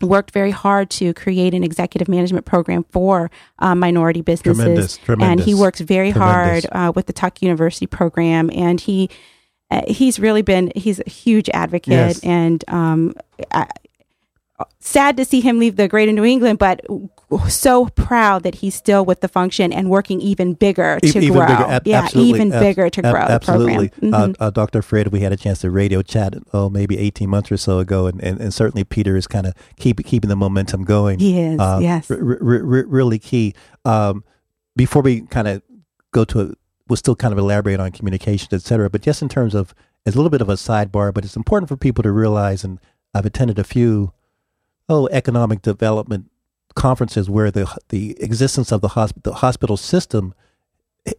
[0.00, 5.30] worked very hard to create an executive management program for uh, minority businesses tremendous, tremendous,
[5.30, 6.64] and he works very tremendous.
[6.64, 9.10] hard uh, with the tuck university program and he
[9.70, 12.20] uh, he's really been he's a huge advocate Yes.
[12.24, 13.14] and um,
[13.52, 13.66] I,
[14.80, 16.80] sad to see him leave the greater new england but
[17.48, 21.46] so proud that he's still with the function and working even bigger to even grow
[21.46, 23.88] bigger, ab- yeah even ab- bigger to ab- grow absolutely.
[23.88, 24.82] the program Uh, uh, Dr.
[24.82, 28.06] Fred, we had a chance to radio chat, oh, maybe 18 months or so ago,
[28.06, 31.18] and, and, and certainly Peter is kind of keep, keeping the momentum going.
[31.20, 33.54] he is Uh, yes r- r- r- really key.
[33.84, 34.24] Um,
[34.74, 35.62] before we kind of
[36.12, 36.54] go to, a,
[36.88, 39.74] we'll still kind of elaborate on communications, et cetera, but just in terms of,
[40.06, 42.78] it's a little bit of a sidebar, but it's important for people to realize, and
[43.14, 44.12] I've attended a few,
[44.88, 46.30] oh, economic development
[46.74, 50.32] conferences where the the existence of the, hosp- the hospital system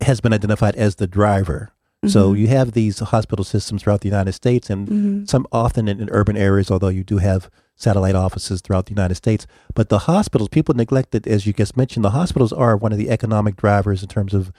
[0.02, 1.72] has been identified as the driver.
[2.08, 2.40] So Mhm.
[2.40, 5.30] you have these hospital systems throughout the United States, and Mhm.
[5.30, 9.16] some often in, in urban areas, although you do have satellite offices throughout the United
[9.16, 9.46] States.
[9.74, 12.98] But the hospitals, people neglect it, as you just mentioned, the hospitals are one of
[12.98, 14.52] the economic drivers in terms of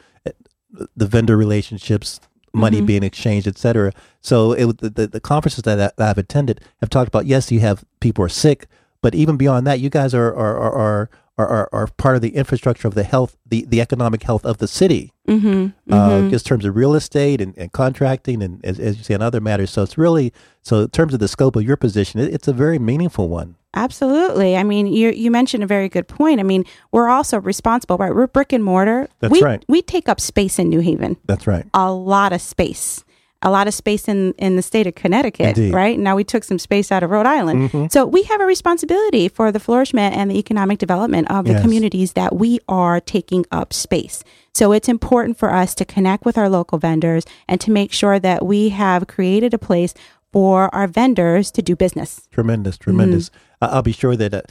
[0.96, 2.20] the vendor relationships,
[2.52, 2.87] money Mhm.
[2.87, 3.92] being exchanged, etc.
[4.20, 7.50] So it, the, the, the conferences that, I- that I've attended have talked about, yes,
[7.52, 8.66] you have people are sick,
[9.02, 12.31] but even beyond that, you guys are, are, are, are are, are, part of the
[12.37, 15.72] infrastructure of the health, the, the economic health of the city, Mhm.
[15.90, 16.31] uh, Mhm.
[16.31, 19.22] just in terms of real estate and, and contracting and as, as you say, and
[19.22, 19.70] other matters.
[19.70, 22.53] So it's really, so in terms of the scope of your position, it, it's a
[22.53, 23.57] very meaningful one.
[23.74, 24.57] Absolutely.
[24.57, 26.40] I mean, you you mentioned a very good point.
[26.40, 28.14] I mean, we're also responsible, right?
[28.14, 29.09] We're brick and mortar.
[29.20, 29.64] That's we, right.
[29.68, 31.64] We take up space in New Haven, That's right.
[31.72, 33.05] a lot of space,
[33.42, 35.72] a lot of space in in the state of Connecticut, Indeed.
[35.74, 35.98] right?
[35.98, 37.90] Now we took some space out of Rhode Island, Mhm.
[37.92, 41.62] so we have a responsibility for the flourishment and the economic development of the Yes.
[41.62, 44.22] communities that we are taking up space.
[44.55, 48.18] So it's important for us to connect with our local vendors and to make sure
[48.18, 49.94] that we have created a place
[50.33, 52.29] for our vendors to do business.
[52.31, 53.31] Tremendous, tremendous.
[53.31, 53.74] Mm-hmm.
[53.74, 54.42] I'll be sure that uh,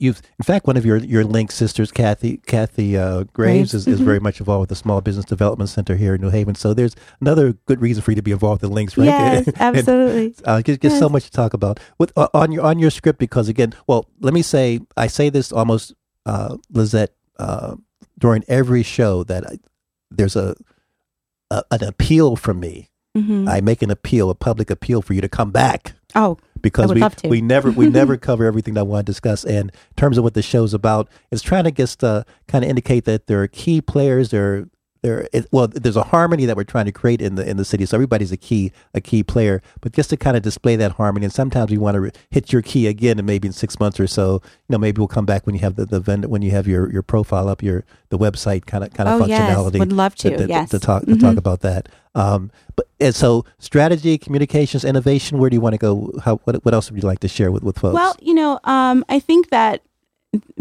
[0.00, 4.00] you've, in fact, one of your your link sisters, Kathy Kathy uh, Graves, is, is
[4.00, 6.54] very much involved with the Small Business Development Center here in New Haven.
[6.54, 9.06] So there's another good reason for you to be involved in links, right?
[9.06, 10.34] Yes, And, absolutely.
[10.44, 13.18] uh, just, just so much to talk about with uh, on your on your script
[13.18, 15.94] because again, well, let me say I say this almost
[16.26, 17.76] uh, Lisette uh,
[18.18, 19.58] during every show that I,
[20.10, 20.54] there's a,
[21.50, 22.90] a an appeal from me.
[23.16, 23.48] Mhm.
[23.48, 26.38] I make an appeal, a public appeal for you to come back Oh,
[26.70, 29.44] because we we never we never cover everything that I want to discuss.
[29.44, 32.70] And in terms of what the show's about, it's trying to just uh, kind of
[32.70, 34.30] indicate that there are key players.
[34.30, 34.68] There,
[35.02, 35.28] there.
[35.32, 37.86] It, well, there's a harmony that we're trying to create in the in the city.
[37.86, 39.62] So everybody's a key a key player.
[39.80, 42.52] But just to kind of display that harmony, and sometimes we want to re- hit
[42.52, 45.26] your key again, and maybe in six months or so, you know, maybe we'll come
[45.26, 47.84] back when you have the, the vendor when you have your, your profile up, your
[48.08, 49.58] the website kind of kind of oh yes.
[49.78, 50.30] would love to.
[50.30, 51.20] to, to- yes, to talk to Mhm.
[51.20, 51.88] talk about that.
[52.14, 55.38] Um, but and so strategy, communications, innovation.
[55.38, 56.12] Where do you want to go?
[56.24, 57.94] How what, what else would you like to share with with folks?
[57.94, 59.82] Well, you know, um, I think that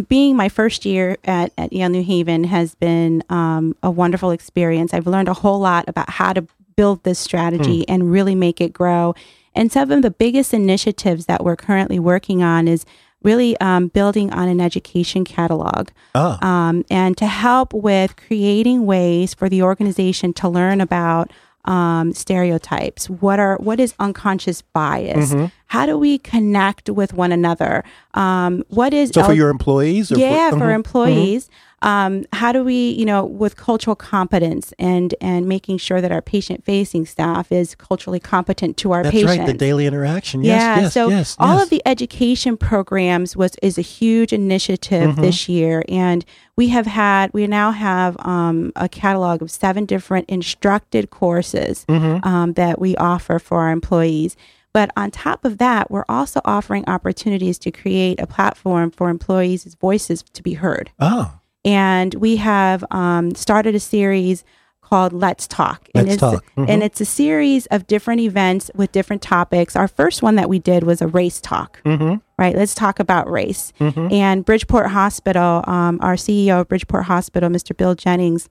[0.07, 4.93] being my first year at, at Yale New Haven has been um, a wonderful experience.
[4.93, 7.93] I've learned a whole lot about how to build this strategy Hmm.
[7.93, 9.15] and really make it grow.
[9.53, 12.85] And some of the biggest initiatives that we're currently working on is
[13.23, 19.33] really um, building on an education catalog ah, um, and to help with creating ways
[19.33, 21.31] for the organization to learn about
[21.65, 23.09] um, stereotypes.
[23.09, 25.33] What are what is unconscious bias?
[25.33, 25.45] Mm-hmm.
[25.67, 27.83] How do we connect with one another?
[28.13, 31.49] Um, what is so for your employees, or yeah for, for Mhm, employees?
[31.85, 36.21] Um, how do we, you know, with cultural competence and and making sure that our
[36.21, 39.21] patient facing staff is culturally competent to our patients.
[39.21, 39.39] That's patients?
[39.47, 39.53] right.
[39.53, 40.43] The daily interaction.
[40.43, 40.79] Yes, yeah.
[40.81, 45.21] yes, so yes, all of the education programs was is a huge initiative Mm-hmm.
[45.21, 46.25] this year, and
[46.57, 52.27] we have had we now have um, a catalog of seven different instructed courses Mm-hmm.
[52.27, 54.35] um, that we offer for our employees.
[54.73, 59.75] But on top of that, we're also offering opportunities to create a platform for employees'
[59.79, 60.91] voices to be heard.
[60.99, 64.45] Oh, And we have um, started a series
[64.81, 65.89] called Let's Talk.
[65.95, 66.45] and Let's it's, Talk.
[66.55, 66.69] Mhm.
[66.69, 69.75] And it's a series of different events with different topics.
[69.75, 72.17] Our first one that we did was a race talk, mm-hmm.
[72.37, 72.55] right?
[72.55, 73.73] Let's talk about race.
[73.79, 74.13] Mhm.
[74.13, 77.75] And Bridgeport Hospital, um, our CEO of Bridgeport Hospital, Mr.
[77.75, 78.47] Bill Jennings,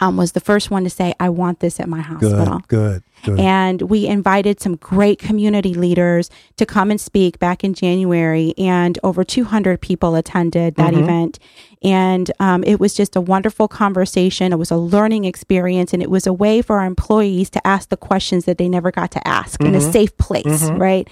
[0.00, 2.60] um, was the first one to say, I want this at my hospital.
[2.68, 3.02] good, good.
[3.24, 3.40] Good.
[3.40, 8.98] And we invited some great community leaders to come and speak back in January, and
[9.02, 11.02] over 200 people attended that Mm-hmm.
[11.04, 11.38] event.
[11.84, 14.52] And um, it was just a wonderful conversation.
[14.52, 17.88] It was a learning experience, and it was a way for our employees to ask
[17.88, 19.90] the questions that they never got to ask in a Mm-hmm.
[19.92, 21.06] safe place, right?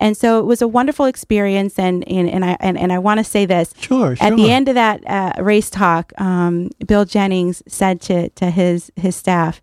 [0.00, 1.78] And so it was a wonderful experience.
[1.78, 4.68] And and, and I and, and I want to say this: Sure, at the end
[4.68, 9.60] of that uh, race talk, um, Bill Jennings said to to his his staff,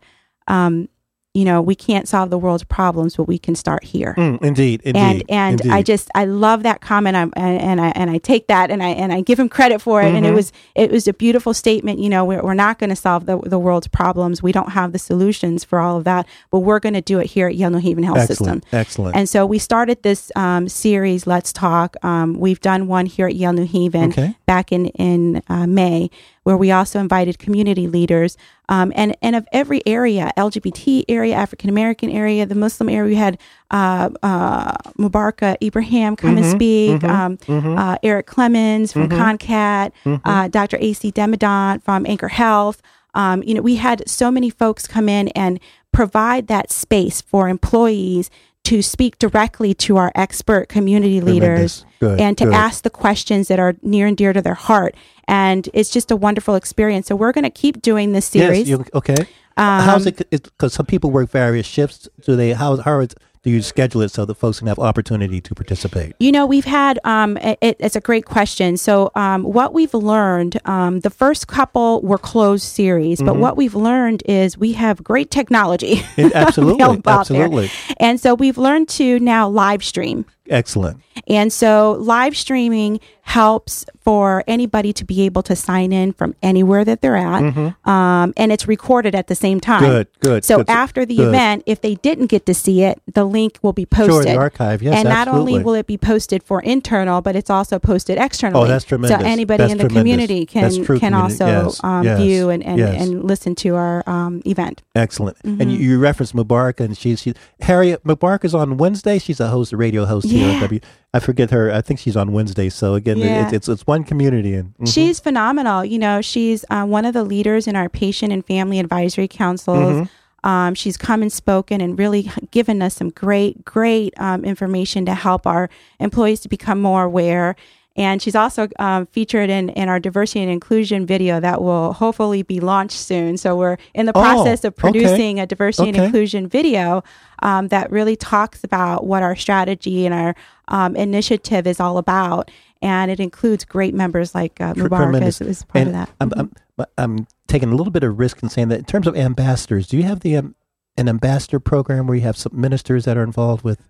[0.47, 0.87] um,
[1.35, 4.15] you know, we can't solve the world's problems, but we can start here.
[4.17, 7.15] Mm, indeed, indeed, and and I just I love that comment.
[7.17, 9.81] I'm, and, and I and I take that and I and I give him credit
[9.81, 10.05] for it.
[10.05, 10.15] Mm-hmm.
[10.15, 11.99] And it was it was a beautiful statement.
[11.99, 14.41] You know, we're, we're not going to solve the, the world's problems.
[14.41, 17.27] We don't have the solutions for all of that, but we're going to do it
[17.27, 18.79] here at Yale New Haven Health excellent, System.
[18.79, 19.15] excellent.
[19.17, 21.97] And so we started this um, series, Let's Talk.
[22.01, 24.37] Um, we've done one here at Yale New Haven Okay.
[24.45, 26.09] back in in uh, May,
[26.45, 28.37] where we also invited community leaders
[28.69, 33.09] um, and and of every area, LGBT area, African American area, the Muslim area.
[33.09, 33.37] We had
[33.71, 37.37] uh, uh, Mubarakah Ibrahim come and speak, um,
[37.77, 39.91] Uh, Erik Clemons from ConnCAT,
[40.23, 40.77] uh, Dr.
[40.79, 42.81] AC Demidont from Anchor Health.
[43.15, 45.59] Um, you know, we had so many folks come in and
[45.91, 48.29] provide that space for employees
[48.65, 52.53] to speak directly to our expert community leaders Good, and to good.
[52.53, 54.95] ask the questions that are near and dear to their heart.
[55.27, 57.07] And it's just a wonderful experience.
[57.07, 58.67] So we're going to keep doing this series.
[58.67, 59.15] Yes, okay.
[59.57, 60.29] Um, How's it?
[60.29, 62.09] Because some people work various shifts.
[62.23, 62.53] Do they?
[62.53, 62.77] How?
[62.77, 66.15] How is, do you schedule it so that folks can have opportunity to participate?
[66.19, 68.75] You know, we've had, um, it, it's a great question.
[68.75, 73.27] So, um, what we've learned, um, the first couple were closed series, Mm-hmm.
[73.27, 76.01] but what we've learned is we have great technology.
[76.17, 77.13] It- absolutely, there.
[77.13, 77.69] absolutely.
[77.99, 80.25] And so we've learned to now live stream.
[80.49, 81.01] Excellent.
[81.27, 86.85] And so live streaming helps for anybody to be able to sign in from anywhere
[86.85, 87.41] that they're at.
[87.87, 89.81] Um, and it's recorded at the same time.
[89.81, 89.91] Mm-hmm.
[89.91, 90.69] Good, good, So good.
[90.69, 91.29] after the Good.
[91.29, 94.13] event, if they didn't get to see it, the link will be posted.
[94.13, 94.83] Sure, the archive.
[94.83, 98.63] Yes, and not only will it be posted for internal, but it's also posted externally.
[98.63, 99.19] Oh, that's tremendous.
[99.19, 100.01] So anybody That's in the tremendous.
[100.27, 101.15] community can can community.
[101.15, 103.01] also Yes, um, yes, view and and, yes.
[103.01, 104.83] and listen to our um, event.
[104.93, 105.37] Excellent.
[105.43, 105.69] And Mm-hmm.
[105.71, 109.17] you, you referenced Mubarak, and she's she, Harriet Mubarak is on Wednesday.
[109.17, 110.67] She's a host, a radio host Yeah.
[111.13, 111.71] I forget her.
[111.71, 112.67] I think she's on Wednesday.
[112.69, 113.45] So again, Yeah.
[113.45, 114.93] it's, it's it's one community, and mhm.
[114.93, 115.85] She's phenomenal.
[115.85, 120.07] You know, she's uh, one of the leaders in our patient and family advisory councils.
[120.43, 125.15] Um, she's come and spoken and really given us some great, great um, information to
[125.15, 125.69] help our
[125.99, 127.55] employees to become more aware.
[127.97, 132.43] And she's also um, featured in, in our diversity and inclusion video that will hopefully
[132.43, 133.37] be launched soon.
[133.37, 134.81] So we're in the Oh, process of okay.
[134.81, 137.03] producing a diversity and inclusion video
[137.41, 140.35] um, that really talks about what our strategy and our
[140.67, 142.51] um, initiative is all about.
[142.81, 146.09] And it includes great members like uh, Mubarak as, as part And of that.
[146.19, 146.51] I'm, I'm
[146.97, 149.95] I'm taking a little bit of risk in saying that in terms of ambassadors, do
[149.95, 150.55] you have the um,
[150.97, 153.87] an ambassador program where you have some ministers that are involved with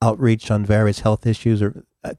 [0.00, 1.84] outreach on various health issues or?
[2.04, 2.12] Uh,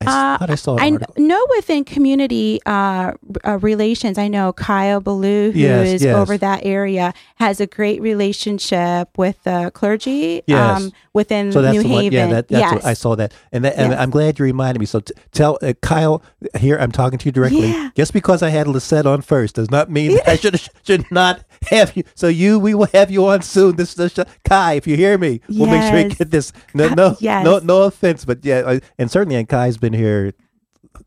[0.00, 1.14] I, Uh, thought I saw I article.
[1.18, 3.12] know within community uh,
[3.44, 6.14] uh, relations, I know Kyle Ballou, who is Yes, yes.
[6.16, 10.82] over that area, has a great relationship with the clergy Yes.
[10.82, 11.92] um, within So that's New Haven.
[11.94, 12.12] one.
[12.12, 12.72] Yeah, that, that's yes.
[12.74, 14.00] what I saw that, and, that, and Yes.
[14.00, 14.86] I'm glad you reminded me.
[14.86, 16.22] So t- tell uh, Kyle
[16.56, 16.76] here.
[16.78, 17.68] I'm talking to you directly.
[17.70, 17.90] Yeah.
[17.96, 21.96] Just because I had Lisette on first does not mean I should should not have
[21.96, 22.04] you.
[22.14, 23.76] So you, we will have you on soon.
[23.76, 26.52] This, this Kai, if you hear me, we'll make sure you get this.
[26.74, 27.44] No, no, Yes.
[27.44, 30.32] no, no offense, but yeah, uh, and certainly, and Kai's been here.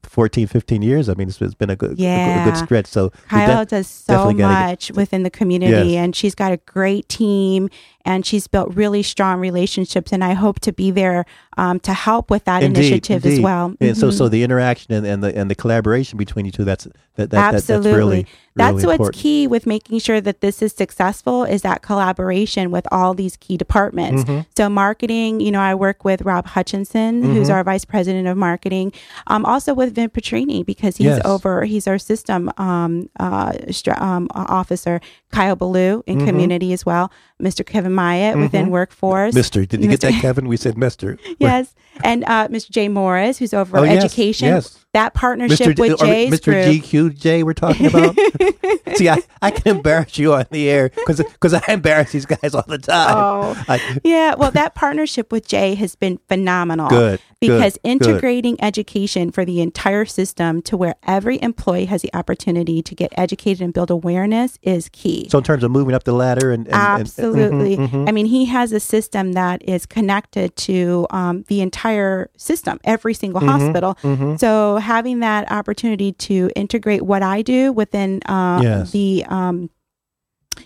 [0.03, 2.45] 14 15 years i mean it's, it's been a good, a a Yeah.
[2.45, 6.03] good stretch so Kyle does so gotta get- much within the community, Yes.
[6.03, 7.69] and she's got a great team,
[8.05, 10.11] and she's built really strong relationships.
[10.11, 11.25] And I hope to be there
[11.57, 13.43] um, to help with that Indeed, initiative as indeed.
[13.43, 13.75] well.
[13.79, 16.85] And so, so the interaction and, and the and the collaboration between you two that's
[16.85, 17.91] that, that, that Absolutely.
[17.91, 18.25] that's really
[18.55, 19.21] That's really what's important.
[19.23, 23.55] key with making sure that this is successful is that collaboration with all these key
[23.57, 24.23] departments.
[24.23, 24.41] Mm-hmm.
[24.57, 27.51] So marketing, you know, I work with Rob Hutchinson, who's Mm-hmm.
[27.55, 28.91] our vice president of marketing.
[29.27, 31.21] Um, also with Vin Petrini because he's Yes.
[31.25, 34.99] over, he's our system um, uh, stra- um, officer.
[35.31, 36.27] Kyle Ballou in Mm-hmm.
[36.27, 37.09] community as well.
[37.41, 37.65] Mr.
[37.65, 39.33] Kevin Myatt within workforce.
[39.33, 40.47] Mister, did you get that, Kevin?
[40.47, 41.17] We said Mister.
[41.39, 41.73] Yes,
[42.03, 42.69] and uh, Mr.
[42.69, 44.47] Jay Morris, who's over Oh, education.
[44.49, 44.77] yes.
[44.93, 46.57] That partnership Mister with Jay's group.
[46.57, 47.43] GQJ.
[47.43, 48.15] We're talking about.
[48.95, 52.63] See, I, I can embarrass you on the air because I embarrass these guys all
[52.67, 53.15] the time.
[53.17, 53.63] Oh.
[53.67, 56.89] I, Yeah, well, that partnership with Jay has been phenomenal.
[56.89, 58.07] Good, Because good, good.
[58.07, 63.11] integrating education for the entire system to where every employee has the opportunity to get
[63.17, 65.27] educated and build awareness is key.
[65.29, 67.77] so in terms of moving up the ladder and, and and- Absolutely.
[67.77, 68.07] Mhm, mhm.
[68.09, 73.15] I mean, he has a system that is connected to um, the entire system, every
[73.15, 74.37] single Mm-hmm, hospital.
[74.37, 78.91] So having that opportunity to integrate what I do within uh, Yes.
[78.91, 79.71] the um,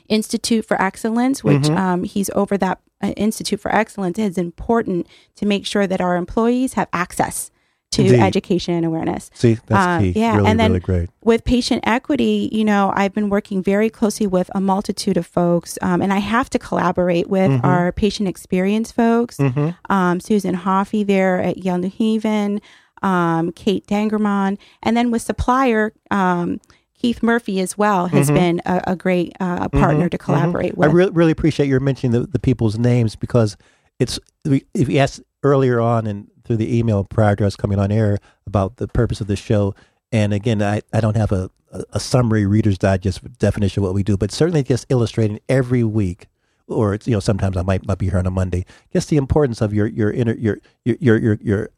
[0.07, 1.77] Institute for Excellence, which mm-hmm.
[1.77, 6.15] um, he's over that uh, Institute for Excellence, is important to make sure that our
[6.15, 7.51] employees have access
[7.91, 8.19] to Indeed.
[8.19, 9.31] education and awareness.
[9.33, 10.19] See, that's um, key.
[10.19, 11.09] Yeah, really, and then really great.
[11.21, 15.77] with patient equity, you know, I've been working very closely with a multitude of folks,
[15.81, 17.65] um, and I have to collaborate with mm-hmm.
[17.65, 19.37] our patient experience folks.
[19.37, 19.69] Mm-hmm.
[19.91, 22.59] Um, Susan Hoffey there at Yale New Haven,
[23.01, 25.93] um, Kate Dangermond, and then with supplier.
[27.05, 28.35] Keith Murphy as well has mm-hmm.
[28.35, 30.07] been a, a great uh, partner mm-hmm.
[30.07, 30.25] to mm-hmm.
[30.25, 30.89] collaborate with.
[30.89, 33.57] I re- really appreciate your mentioning the, the people's names because
[33.99, 37.91] it's if you asked earlier on and through the email prior to us coming on
[37.91, 39.75] air about the purpose of the show.
[40.11, 43.93] And again, I, I don't have a, a, a summary Reader's Digest definition of what
[43.93, 46.27] we do, but certainly just illustrating every week
[46.67, 48.65] or it's you know sometimes I might might be here on a Monday.
[48.91, 51.69] Just the importance of your your inner your your your your your,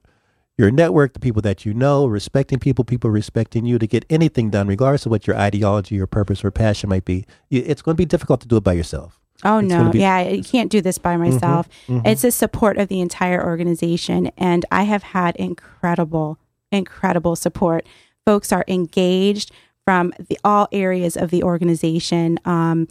[0.58, 4.49] your network, the people that you know, respecting people, people respecting you to get anything
[4.49, 7.26] done, regardless of what your ideology your purpose or passion might be.
[7.49, 9.20] It's going to be difficult to do it by yourself.
[9.43, 11.70] Oh it's no, be- yeah, you can't do this by mm-hmm, myself.
[11.70, 12.08] Mm-hmm, mm-hmm.
[12.08, 16.39] It's the support of the entire organization, and I have had incredible,
[16.72, 17.86] incredible support.
[18.26, 19.51] Folks are engaged
[19.86, 22.39] from the, all areas of the organization.
[22.45, 22.88] Um,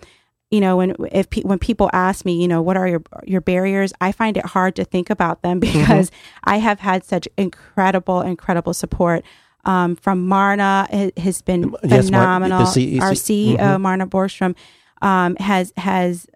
[0.50, 3.40] you know, when if pe- when people ask me, you know, what are your your
[3.40, 5.80] barriers, I find it hard to think about them mm-hmm.
[5.80, 6.50] because mm-hmm.
[6.50, 9.24] I have had such incredible, incredible support.
[9.64, 12.60] Um, from Marna it has been yes, phenomenal.
[12.60, 13.82] Mar- C- Our CEO mm-hmm.
[13.82, 14.54] Marna Borgstrom
[15.02, 16.28] um, has has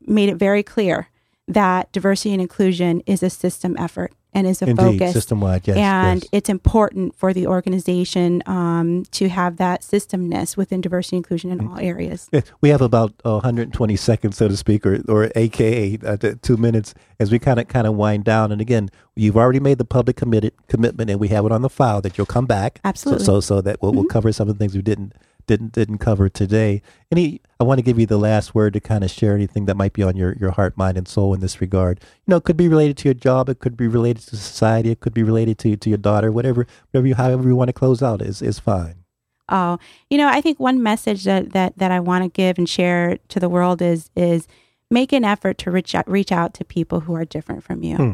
[0.00, 1.08] made it very clear
[1.46, 5.66] that diversity and inclusion is a system effort and is a Indeed, focus system wide.
[5.66, 6.28] Yes, and yes.
[6.32, 11.58] it's important for the organization um, to have that systemness within diversity and inclusion in
[11.58, 11.70] mm.
[11.70, 12.28] all areas.
[12.60, 16.94] We have about uh, 120 seconds, so to speak, or, or AKA uh, two minutes,
[17.18, 18.52] as we kind of kind of wind down.
[18.52, 21.70] And again, you've already made the public committed commitment, and we have it on the
[21.70, 22.80] file that you'll come back.
[22.84, 23.24] Absolutely.
[23.24, 24.00] So, so, so that we'll, mm-hmm.
[24.00, 25.14] we'll cover some of the things we didn't
[25.48, 26.80] didn't didn't cover today.
[27.10, 29.76] Any, I want to give you the last word to kind of share anything that
[29.76, 31.98] might be on your your heart, mind, and soul in this regard.
[32.00, 34.92] You know, it could be related to your job, it could be related to society,
[34.92, 37.72] it could be related to to your daughter, whatever, whatever you, however you want to
[37.72, 39.02] close out is is fine.
[39.48, 39.78] Oh,
[40.08, 43.18] you know, I think one message that that that I want to give and share
[43.28, 44.46] to the world is is
[44.88, 47.96] make an effort to reach out, reach out to people who are different from you.
[47.96, 48.12] Hmm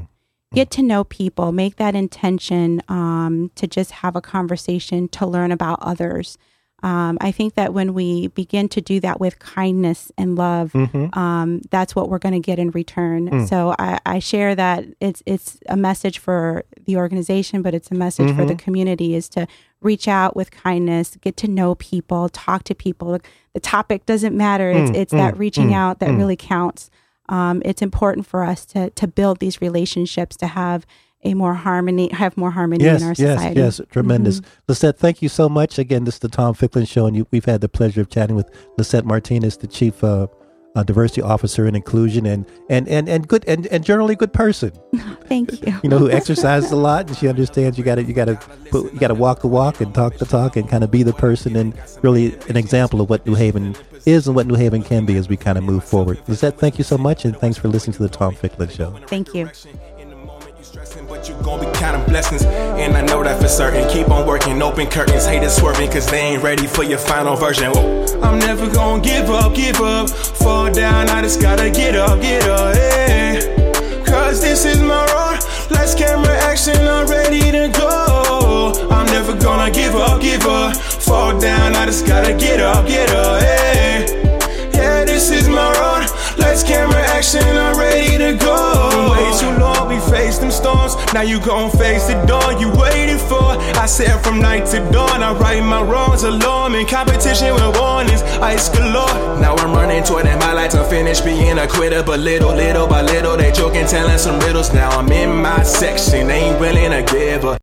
[0.54, 5.52] get to know people, make that intention um, to just have a conversation, to learn
[5.52, 6.38] about others.
[6.84, 11.18] Um, I think that when we begin to do that with kindness and love, mm-hmm.
[11.18, 13.30] um, that's what we're going to get in return.
[13.30, 13.48] Mm.
[13.48, 17.94] So I, I, share that it's it's a message for the organization, but it's a
[17.94, 18.38] message mm-hmm.
[18.38, 18.64] for the mm-hmm.
[18.64, 19.46] community is to
[19.80, 23.18] reach out with kindness, get to know people, talk to people.
[23.54, 24.70] The topic doesn't matter.
[24.70, 26.18] It's mm, it's mm, that reaching mm, out that mm.
[26.18, 26.90] really counts.
[27.30, 30.84] Um, it's important for us to to build these relationships, to have
[31.24, 33.60] a more harmony, have more harmony yes, in our yes, society.
[33.60, 34.40] Yes, tremendous.
[34.40, 35.78] mm hmm Lisette, thank you so much.
[35.78, 38.34] Again, this is the Tom Ficklin Show, and you, we've had the pleasure of chatting
[38.34, 40.26] with Lisette Martinez, the Chief uh,
[40.74, 44.72] uh, Diversity Officer and Inclusion, and and and and good and, and generally good person.
[45.26, 45.78] thank you.
[45.82, 48.38] You know, who exercises a lot, and she understands you got to you got to
[48.72, 51.12] you got to walk the walk and talk the talk, and kind of be the
[51.12, 55.06] person, and really an example of what New Haven is and what New Haven can
[55.06, 56.20] be as we kind of move forward.
[56.26, 58.90] Lisette, thank you so much, and thanks for listening to the Tom Ficklin Show.
[59.06, 59.50] Thank you
[61.14, 62.42] but you gon' be counting blessings.
[62.44, 63.88] And I know that for certain.
[63.88, 67.70] Keep on working, open curtains, haters swerving, cause they ain't ready for your final version.
[67.70, 68.04] Whoa.
[68.20, 70.10] I'm never gonna give up, give up.
[70.10, 74.04] Fall down, I just gotta get up, get up, yeah.
[74.04, 75.38] Cause this is my road.
[75.70, 78.88] Let's camera action, I'm ready to go.
[78.90, 80.76] I'm never gonna give up, give up.
[80.76, 84.24] Fall down, I just gotta get up, get up, yeah.
[84.74, 86.10] Yeah, this is my road.
[86.38, 89.10] Lights, camera, action, I'm ready to go.
[89.12, 90.93] Way too long, we faced them storms.
[91.14, 93.54] Now you gon' face the dawn you waited for.
[93.78, 96.74] I said from night to dawn, I right my wrongs alone.
[96.74, 99.38] In competition with warnings, ice galore.
[99.38, 102.02] Now I'm running toward it, my lights unfinished, being a quitter.
[102.02, 104.74] But little, little by little, they joking, telling some riddles.
[104.74, 107.52] Now I'm in my section, ain't willing to give up.